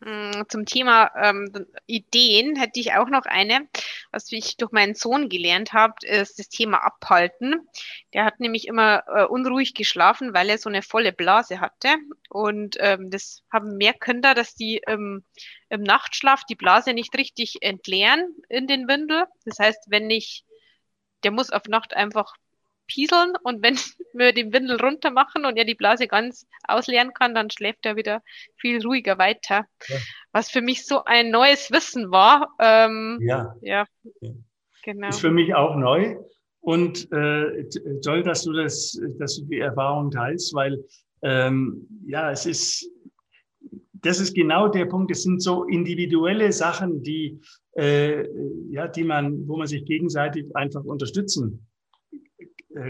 Mm, 0.00 0.44
zum 0.48 0.64
Thema 0.64 1.10
ähm, 1.14 1.52
Ideen 1.86 2.56
hätte 2.56 2.80
ich 2.80 2.94
auch 2.94 3.08
noch 3.08 3.26
eine, 3.26 3.68
was 4.12 4.32
ich 4.32 4.56
durch 4.56 4.72
meinen 4.72 4.94
Sohn 4.94 5.28
gelernt 5.28 5.74
habe, 5.74 5.94
ist 6.06 6.38
das 6.38 6.48
Thema 6.48 6.78
Abhalten. 6.78 7.68
Der 8.14 8.24
hat 8.24 8.40
nämlich 8.40 8.66
immer 8.66 9.04
äh, 9.08 9.24
unruhig 9.24 9.74
geschlafen, 9.74 10.32
weil 10.32 10.48
er 10.48 10.56
so 10.56 10.70
eine 10.70 10.82
volle 10.82 11.12
Blase 11.12 11.60
hatte. 11.60 11.88
Und 12.30 12.76
ähm, 12.80 13.10
das 13.10 13.42
haben 13.52 13.76
mehr 13.76 13.92
Kinder, 13.92 14.34
dass 14.34 14.54
die 14.54 14.80
ähm, 14.86 15.22
im 15.68 15.82
Nachtschlaf 15.82 16.44
die 16.44 16.56
Blase 16.56 16.94
nicht 16.94 17.14
richtig 17.18 17.58
entleeren 17.60 18.34
in 18.48 18.66
den 18.66 18.88
Windel. 18.88 19.24
Das 19.44 19.58
heißt, 19.58 19.84
wenn 19.88 20.08
ich, 20.08 20.44
der 21.24 21.30
muss 21.30 21.50
auf 21.50 21.64
Nacht 21.64 21.94
einfach 21.94 22.34
pieseln 22.90 23.32
und 23.42 23.62
wenn 23.62 23.76
wir 24.12 24.32
den 24.32 24.52
Windel 24.52 24.80
runter 24.80 25.10
machen 25.10 25.44
und 25.44 25.56
er 25.56 25.64
die 25.64 25.74
Blase 25.74 26.06
ganz 26.06 26.46
ausleeren 26.66 27.14
kann, 27.14 27.34
dann 27.34 27.50
schläft 27.50 27.86
er 27.86 27.96
wieder 27.96 28.22
viel 28.56 28.82
ruhiger 28.84 29.18
weiter. 29.18 29.64
Ja. 29.88 29.96
Was 30.32 30.50
für 30.50 30.60
mich 30.60 30.86
so 30.86 31.04
ein 31.04 31.30
neues 31.30 31.70
Wissen 31.70 32.10
war. 32.10 32.48
Ähm, 32.58 33.18
ja. 33.22 33.54
ja. 33.62 33.86
Genau. 34.82 35.08
Ist 35.08 35.20
für 35.20 35.30
mich 35.30 35.54
auch 35.54 35.76
neu. 35.76 36.16
Und 36.60 37.10
äh, 37.12 37.68
toll, 38.02 38.22
dass 38.22 38.44
du 38.44 38.52
das, 38.52 38.98
dass 39.18 39.36
du 39.36 39.44
die 39.46 39.60
Erfahrung 39.60 40.10
teilst, 40.10 40.54
weil 40.54 40.84
ähm, 41.22 41.86
ja, 42.06 42.30
es 42.30 42.44
ist, 42.46 42.90
das 43.92 44.20
ist 44.20 44.34
genau 44.34 44.68
der 44.68 44.86
Punkt. 44.86 45.10
Es 45.10 45.22
sind 45.22 45.42
so 45.42 45.64
individuelle 45.64 46.52
Sachen, 46.52 47.02
die, 47.02 47.40
äh, 47.76 48.26
ja, 48.70 48.88
die 48.88 49.04
man, 49.04 49.46
wo 49.48 49.56
man 49.56 49.66
sich 49.66 49.84
gegenseitig 49.84 50.44
einfach 50.54 50.84
unterstützen 50.84 51.66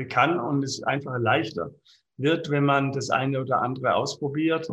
kann 0.09 0.39
und 0.39 0.63
es 0.63 0.83
einfach 0.83 1.19
leichter 1.19 1.71
wird, 2.17 2.51
wenn 2.51 2.65
man 2.65 2.93
das 2.93 3.11
eine 3.11 3.41
oder 3.41 3.63
andere 3.63 3.95
ausprobiert. 3.95 4.69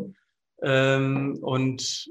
Ähm, 0.61 1.37
und 1.41 2.09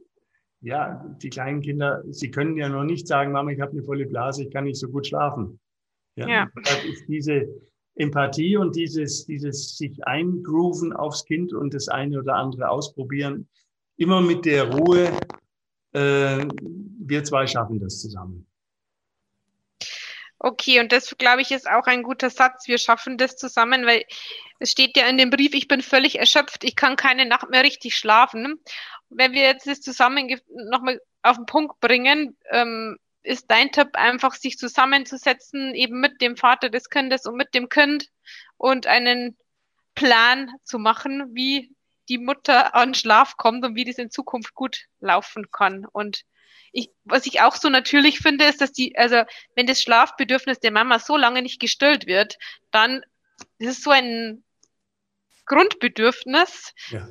ja, 0.60 1.04
die 1.22 1.30
kleinen 1.30 1.60
Kinder, 1.60 2.02
sie 2.08 2.30
können 2.30 2.56
ja 2.56 2.68
noch 2.68 2.84
nicht 2.84 3.06
sagen, 3.06 3.32
Mama, 3.32 3.50
ich 3.50 3.60
habe 3.60 3.72
eine 3.72 3.82
volle 3.82 4.06
Blase, 4.06 4.44
ich 4.44 4.50
kann 4.50 4.64
nicht 4.64 4.78
so 4.78 4.88
gut 4.88 5.06
schlafen. 5.06 5.60
Ja, 6.16 6.28
ja. 6.28 6.50
Das 6.54 6.84
ist 6.84 7.06
diese 7.08 7.46
Empathie 7.94 8.56
und 8.56 8.74
dieses, 8.76 9.26
dieses 9.26 9.76
sich 9.76 10.06
eingrooven 10.06 10.92
aufs 10.92 11.24
Kind 11.24 11.52
und 11.52 11.74
das 11.74 11.88
eine 11.88 12.18
oder 12.18 12.36
andere 12.36 12.68
ausprobieren, 12.68 13.48
immer 13.96 14.20
mit 14.20 14.44
der 14.44 14.70
Ruhe, 14.74 15.10
äh, 15.92 16.46
wir 16.98 17.24
zwei 17.24 17.46
schaffen 17.46 17.78
das 17.80 18.00
zusammen. 18.00 18.46
Okay, 20.38 20.80
und 20.80 20.92
das, 20.92 21.16
glaube 21.16 21.40
ich, 21.40 21.50
ist 21.50 21.68
auch 21.68 21.86
ein 21.86 22.02
guter 22.02 22.28
Satz. 22.30 22.68
Wir 22.68 22.78
schaffen 22.78 23.16
das 23.16 23.36
zusammen, 23.36 23.86
weil 23.86 24.04
es 24.58 24.70
steht 24.70 24.96
ja 24.96 25.06
in 25.06 25.18
dem 25.18 25.30
Brief, 25.30 25.54
ich 25.54 25.66
bin 25.66 25.82
völlig 25.82 26.18
erschöpft, 26.18 26.62
ich 26.64 26.76
kann 26.76 26.96
keine 26.96 27.26
Nacht 27.26 27.48
mehr 27.50 27.62
richtig 27.62 27.96
schlafen. 27.96 28.60
Wenn 29.08 29.32
wir 29.32 29.42
jetzt 29.42 29.66
das 29.66 29.80
zusammen 29.80 30.38
nochmal 30.70 31.00
auf 31.22 31.36
den 31.36 31.46
Punkt 31.46 31.80
bringen, 31.80 32.36
ähm, 32.50 32.98
ist 33.22 33.50
dein 33.50 33.72
Tipp 33.72 33.88
einfach, 33.94 34.34
sich 34.34 34.58
zusammenzusetzen, 34.58 35.74
eben 35.74 36.00
mit 36.00 36.20
dem 36.20 36.36
Vater 36.36 36.70
des 36.70 36.90
Kindes 36.90 37.26
und 37.26 37.36
mit 37.36 37.54
dem 37.54 37.68
Kind 37.68 38.08
und 38.56 38.86
einen 38.86 39.36
Plan 39.94 40.50
zu 40.64 40.78
machen, 40.78 41.34
wie 41.34 41.74
die 42.08 42.18
Mutter 42.18 42.74
an 42.74 42.94
Schlaf 42.94 43.36
kommt 43.36 43.64
und 43.64 43.74
wie 43.74 43.84
das 43.84 43.98
in 43.98 44.10
Zukunft 44.10 44.54
gut 44.54 44.84
laufen 45.00 45.50
kann. 45.50 45.86
Und 45.90 46.22
ich, 46.72 46.90
was 47.04 47.26
ich 47.26 47.40
auch 47.40 47.56
so 47.56 47.68
natürlich 47.68 48.18
finde, 48.18 48.44
ist, 48.44 48.60
dass 48.60 48.72
die, 48.72 48.96
also 48.96 49.22
wenn 49.54 49.66
das 49.66 49.80
Schlafbedürfnis 49.80 50.60
der 50.60 50.72
Mama 50.72 50.98
so 50.98 51.16
lange 51.16 51.42
nicht 51.42 51.60
gestillt 51.60 52.06
wird, 52.06 52.36
dann 52.70 53.02
ist 53.58 53.78
es 53.78 53.82
so 53.82 53.90
ein 53.90 54.44
Grundbedürfnis. 55.46 56.74
Ja. 56.88 57.08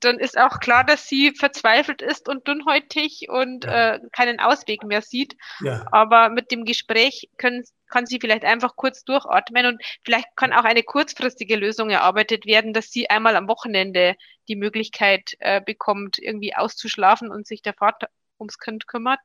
Dann 0.00 0.20
ist 0.20 0.38
auch 0.38 0.60
klar, 0.60 0.84
dass 0.84 1.08
sie 1.08 1.32
verzweifelt 1.32 2.02
ist 2.02 2.28
und 2.28 2.46
dünnhäutig 2.46 3.26
und 3.28 3.64
ja. 3.64 3.94
äh, 3.94 4.00
keinen 4.12 4.38
Ausweg 4.38 4.84
mehr 4.84 5.02
sieht. 5.02 5.34
Ja. 5.60 5.86
Aber 5.90 6.28
mit 6.28 6.52
dem 6.52 6.64
Gespräch 6.64 7.30
können, 7.36 7.64
kann 7.88 8.06
sie 8.06 8.20
vielleicht 8.20 8.44
einfach 8.44 8.76
kurz 8.76 9.02
durchatmen 9.02 9.66
und 9.66 9.82
vielleicht 10.04 10.28
kann 10.36 10.52
auch 10.52 10.64
eine 10.64 10.84
kurzfristige 10.84 11.56
Lösung 11.56 11.90
erarbeitet 11.90 12.46
werden, 12.46 12.72
dass 12.72 12.90
sie 12.90 13.10
einmal 13.10 13.34
am 13.34 13.48
Wochenende 13.48 14.14
die 14.46 14.56
Möglichkeit 14.56 15.32
äh, 15.40 15.60
bekommt, 15.60 16.18
irgendwie 16.18 16.54
auszuschlafen 16.54 17.30
und 17.30 17.46
sich 17.48 17.62
der 17.62 17.74
Vater 17.74 18.08
ums 18.40 18.58
Kind 18.58 18.86
kümmert? 18.86 19.20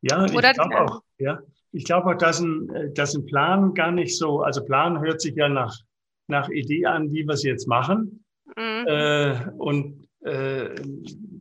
Ja, 0.00 0.24
Oder 0.24 0.50
ich 0.50 0.56
glaube 0.56 0.80
auch, 0.80 1.02
ja. 1.18 1.42
Ich 1.72 1.84
glaube 1.84 2.10
auch, 2.10 2.18
dass 2.18 2.40
ein, 2.40 2.92
dass 2.94 3.14
ein 3.14 3.24
Plan 3.24 3.72
gar 3.72 3.92
nicht 3.92 4.18
so, 4.18 4.42
also 4.42 4.62
Plan 4.62 5.00
hört 5.00 5.20
sich 5.22 5.34
ja 5.34 5.48
nach, 5.48 5.74
nach 6.26 6.48
Idee 6.50 6.84
an, 6.84 7.10
wie 7.12 7.24
wir 7.24 7.34
es 7.34 7.42
jetzt 7.42 7.66
machen. 7.66 8.24
Mhm. 8.56 8.86
Äh, 8.86 9.50
und 9.56 10.08
äh, 10.20 10.74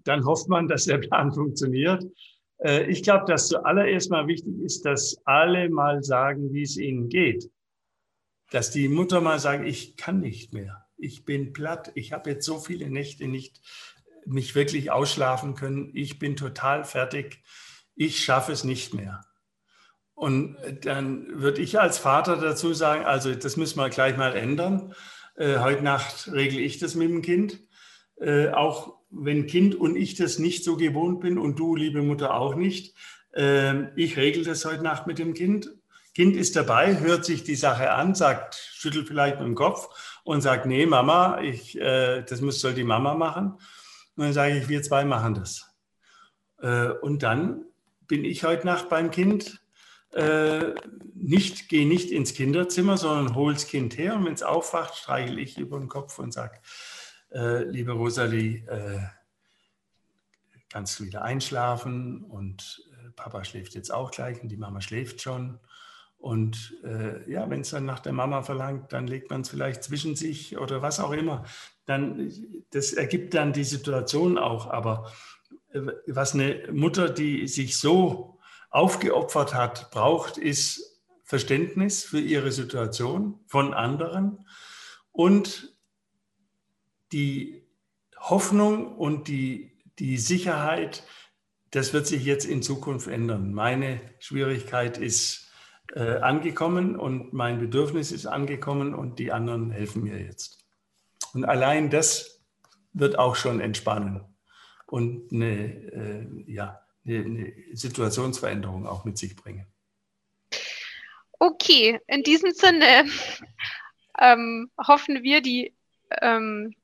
dann 0.03 0.25
hofft 0.25 0.47
man, 0.47 0.67
dass 0.67 0.85
der 0.85 0.97
Plan 1.09 1.33
funktioniert. 1.33 2.05
Äh, 2.59 2.89
ich 2.89 3.03
glaube, 3.03 3.25
dass 3.25 3.49
zuallererst 3.49 4.09
mal 4.09 4.27
wichtig 4.27 4.57
ist, 4.59 4.85
dass 4.85 5.17
alle 5.25 5.69
mal 5.69 6.01
sagen, 6.03 6.53
wie 6.53 6.63
es 6.63 6.77
ihnen 6.77 7.09
geht. 7.09 7.49
Dass 8.51 8.71
die 8.71 8.87
Mutter 8.87 9.21
mal 9.21 9.39
sagt, 9.39 9.65
ich 9.65 9.97
kann 9.97 10.19
nicht 10.19 10.53
mehr. 10.53 10.85
Ich 10.97 11.25
bin 11.25 11.53
platt. 11.53 11.91
Ich 11.95 12.13
habe 12.13 12.31
jetzt 12.31 12.45
so 12.45 12.59
viele 12.59 12.89
Nächte 12.89 13.27
nicht 13.27 13.59
mich 14.25 14.55
wirklich 14.55 14.91
ausschlafen 14.91 15.55
können. 15.55 15.91
Ich 15.93 16.19
bin 16.19 16.35
total 16.35 16.83
fertig. 16.83 17.43
Ich 17.95 18.23
schaffe 18.23 18.51
es 18.51 18.63
nicht 18.63 18.93
mehr. 18.93 19.21
Und 20.13 20.57
dann 20.83 21.41
würde 21.41 21.61
ich 21.61 21.79
als 21.79 21.97
Vater 21.97 22.37
dazu 22.37 22.73
sagen, 22.73 23.05
also 23.05 23.33
das 23.33 23.57
müssen 23.57 23.79
wir 23.79 23.89
gleich 23.89 24.17
mal 24.17 24.35
ändern. 24.35 24.93
Äh, 25.35 25.57
heute 25.57 25.83
Nacht 25.83 26.31
regle 26.31 26.59
ich 26.59 26.77
das 26.77 26.95
mit 26.95 27.09
dem 27.09 27.21
Kind. 27.21 27.59
Äh, 28.19 28.49
auch 28.49 28.99
wenn 29.09 29.47
Kind 29.47 29.75
und 29.75 29.95
ich 29.95 30.15
das 30.15 30.39
nicht 30.39 30.63
so 30.63 30.77
gewohnt 30.77 31.21
bin 31.21 31.37
und 31.37 31.57
du, 31.57 31.75
liebe 31.75 32.01
Mutter, 32.01 32.35
auch 32.35 32.55
nicht. 32.55 32.95
Äh, 33.33 33.91
ich 33.99 34.17
regle 34.17 34.43
das 34.43 34.63
heute 34.65 34.83
Nacht 34.83 35.07
mit 35.07 35.17
dem 35.17 35.33
Kind. 35.33 35.71
Kind 36.13 36.35
ist 36.35 36.55
dabei, 36.55 36.99
hört 36.99 37.23
sich 37.25 37.43
die 37.43 37.55
Sache 37.55 37.91
an, 37.91 38.15
sagt, 38.15 38.55
schüttelt 38.55 39.07
vielleicht 39.07 39.39
mit 39.39 39.47
dem 39.47 39.55
Kopf 39.55 39.87
und 40.23 40.41
sagt, 40.41 40.65
nee, 40.65 40.85
Mama, 40.85 41.39
ich, 41.41 41.79
äh, 41.79 42.23
das 42.23 42.41
muss, 42.41 42.59
soll 42.59 42.73
die 42.73 42.83
Mama 42.83 43.15
machen. 43.15 43.57
Und 44.15 44.25
dann 44.25 44.33
sage 44.33 44.57
ich, 44.57 44.69
wir 44.69 44.81
zwei 44.83 45.05
machen 45.05 45.35
das. 45.35 45.71
Äh, 46.61 46.89
und 46.89 47.23
dann 47.23 47.65
bin 48.07 48.25
ich 48.25 48.43
heute 48.43 48.65
Nacht 48.65 48.89
beim 48.89 49.11
Kind, 49.11 49.61
äh, 50.13 50.73
nicht, 51.15 51.69
gehe 51.69 51.87
nicht 51.87 52.11
ins 52.11 52.33
Kinderzimmer, 52.33 52.97
sondern 52.97 53.35
hole 53.35 53.53
das 53.53 53.67
Kind 53.67 53.97
her 53.97 54.15
und 54.15 54.25
wenn 54.25 54.33
es 54.33 54.43
aufwacht, 54.43 54.95
streichel 54.95 55.39
ich 55.39 55.57
über 55.57 55.79
den 55.79 55.87
Kopf 55.87 56.19
und 56.19 56.33
sage, 56.33 56.59
äh, 57.31 57.63
liebe 57.63 57.93
Rosalie, 57.93 58.65
kannst 60.67 60.99
du 60.99 61.05
wieder 61.05 61.21
einschlafen 61.21 62.23
und 62.23 62.81
Papa 63.15 63.43
schläft 63.43 63.73
jetzt 63.73 63.93
auch 63.93 64.11
gleich 64.11 64.41
und 64.41 64.49
die 64.49 64.57
Mama 64.57 64.81
schläft 64.81 65.21
schon. 65.21 65.59
Und 66.21 66.77
äh, 66.83 67.29
ja, 67.29 67.49
wenn 67.49 67.61
es 67.61 67.71
dann 67.71 67.85
nach 67.85 67.99
der 67.99 68.13
Mama 68.13 68.43
verlangt, 68.43 68.93
dann 68.93 69.07
legt 69.07 69.31
man 69.31 69.41
es 69.41 69.49
vielleicht 69.49 69.83
zwischen 69.83 70.15
sich 70.15 70.55
oder 70.55 70.83
was 70.83 70.99
auch 70.99 71.13
immer. 71.13 71.45
Dann, 71.87 72.31
das 72.69 72.93
ergibt 72.93 73.33
dann 73.33 73.53
die 73.53 73.63
Situation 73.63 74.37
auch. 74.37 74.69
Aber 74.69 75.11
äh, 75.73 75.81
was 76.05 76.35
eine 76.35 76.69
Mutter, 76.71 77.09
die 77.09 77.47
sich 77.47 77.79
so 77.79 78.39
aufgeopfert 78.69 79.55
hat, 79.55 79.89
braucht, 79.89 80.37
ist 80.37 81.01
Verständnis 81.23 82.03
für 82.03 82.19
ihre 82.19 82.51
Situation 82.51 83.39
von 83.47 83.73
anderen 83.73 84.45
und 85.11 85.75
die 87.11 87.63
Hoffnung 88.19 88.95
und 88.95 89.27
die, 89.27 89.71
die 89.97 90.17
Sicherheit, 90.17 91.03
das 91.71 91.93
wird 91.93 92.05
sich 92.05 92.25
jetzt 92.25 92.45
in 92.45 92.61
Zukunft 92.61 93.07
ändern. 93.07 93.53
Meine 93.53 94.01
Schwierigkeit 94.19 94.99
ist, 94.99 95.50
äh, 95.93 96.17
angekommen 96.17 96.95
und 96.95 97.33
mein 97.33 97.59
Bedürfnis 97.59 98.11
ist 98.11 98.25
angekommen 98.25 98.93
und 98.93 99.19
die 99.19 99.31
anderen 99.31 99.71
helfen 99.71 100.03
mir 100.03 100.19
jetzt. 100.19 100.65
Und 101.33 101.45
allein 101.45 101.89
das 101.89 102.41
wird 102.93 103.17
auch 103.17 103.35
schon 103.35 103.59
entspannen 103.59 104.23
und 104.85 105.31
eine, 105.31 105.47
äh, 105.47 106.51
ja, 106.51 106.81
eine, 107.05 107.17
eine 107.17 107.53
Situationsveränderung 107.73 108.85
auch 108.87 109.05
mit 109.05 109.17
sich 109.17 109.35
bringen. 109.35 109.65
Okay, 111.39 111.99
in 112.07 112.23
diesem 112.23 112.51
Sinne 112.51 113.05
ähm, 114.19 114.69
hoffen 114.77 115.23
wir, 115.23 115.41
die, 115.41 115.73
ähm, 116.21 116.75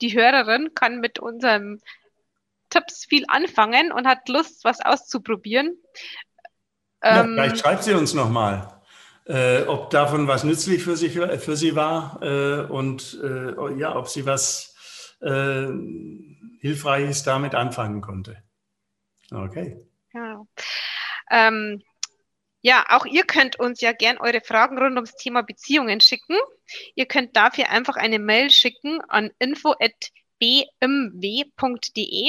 die 0.00 0.14
Hörerin 0.14 0.74
kann 0.74 1.00
mit 1.00 1.18
unseren 1.18 1.80
Tipps 2.70 3.04
viel 3.04 3.24
anfangen 3.28 3.92
und 3.92 4.06
hat 4.06 4.28
Lust, 4.28 4.64
was 4.64 4.80
auszuprobieren. 4.80 5.76
Ja, 7.02 7.22
ähm, 7.22 7.34
vielleicht 7.34 7.58
schreibt 7.58 7.84
sie 7.84 7.94
uns 7.94 8.14
nochmal, 8.14 8.80
äh, 9.26 9.62
ob 9.62 9.90
davon 9.90 10.28
was 10.28 10.44
nützlich 10.44 10.82
für, 10.82 10.96
sich, 10.96 11.12
für 11.12 11.56
sie 11.56 11.74
war 11.74 12.20
äh, 12.22 12.62
und 12.62 13.18
äh, 13.22 13.78
ja, 13.78 13.96
ob 13.96 14.08
sie 14.08 14.26
was 14.26 14.74
äh, 15.20 15.66
Hilfreiches 16.60 17.22
damit 17.22 17.54
anfangen 17.54 18.00
konnte. 18.00 18.42
Okay. 19.30 19.78
Genau. 20.12 20.46
Ähm, 21.30 21.82
ja, 22.62 22.84
auch 22.90 23.06
ihr 23.06 23.24
könnt 23.24 23.58
uns 23.58 23.80
ja 23.80 23.92
gern 23.92 24.18
eure 24.18 24.42
Fragen 24.42 24.76
rund 24.78 24.96
ums 24.96 25.16
Thema 25.16 25.42
Beziehungen 25.42 26.00
schicken. 26.00 26.36
Ihr 26.94 27.06
könnt 27.06 27.34
dafür 27.36 27.70
einfach 27.70 27.96
eine 27.96 28.18
Mail 28.18 28.50
schicken 28.50 29.00
an 29.08 29.30
info.bmw.de 29.38 29.94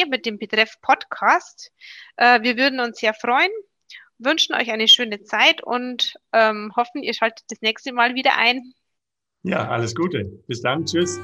mit 0.06 0.26
dem 0.26 0.38
Betreff 0.38 0.80
Podcast. 0.82 1.74
Äh, 2.16 2.42
wir 2.44 2.56
würden 2.56 2.80
uns 2.80 3.00
sehr 3.00 3.14
freuen 3.14 3.52
wünschen 4.24 4.56
euch 4.56 4.72
eine 4.72 4.88
schöne 4.88 5.24
Zeit 5.24 5.64
und 5.64 6.14
ähm, 6.32 6.72
hoffen, 6.76 7.04
ihr 7.04 7.14
schaltet 7.14 7.46
das 7.50 7.62
nächste 7.62 7.94
Mal 7.94 8.16
wieder 8.16 8.38
ein. 8.38 8.74
Ja, 9.44 9.68
alles 9.68 9.96
Gute. 9.96 10.26
Bis 10.48 10.62
dann. 10.62 10.86
Tschüss. 10.86 11.20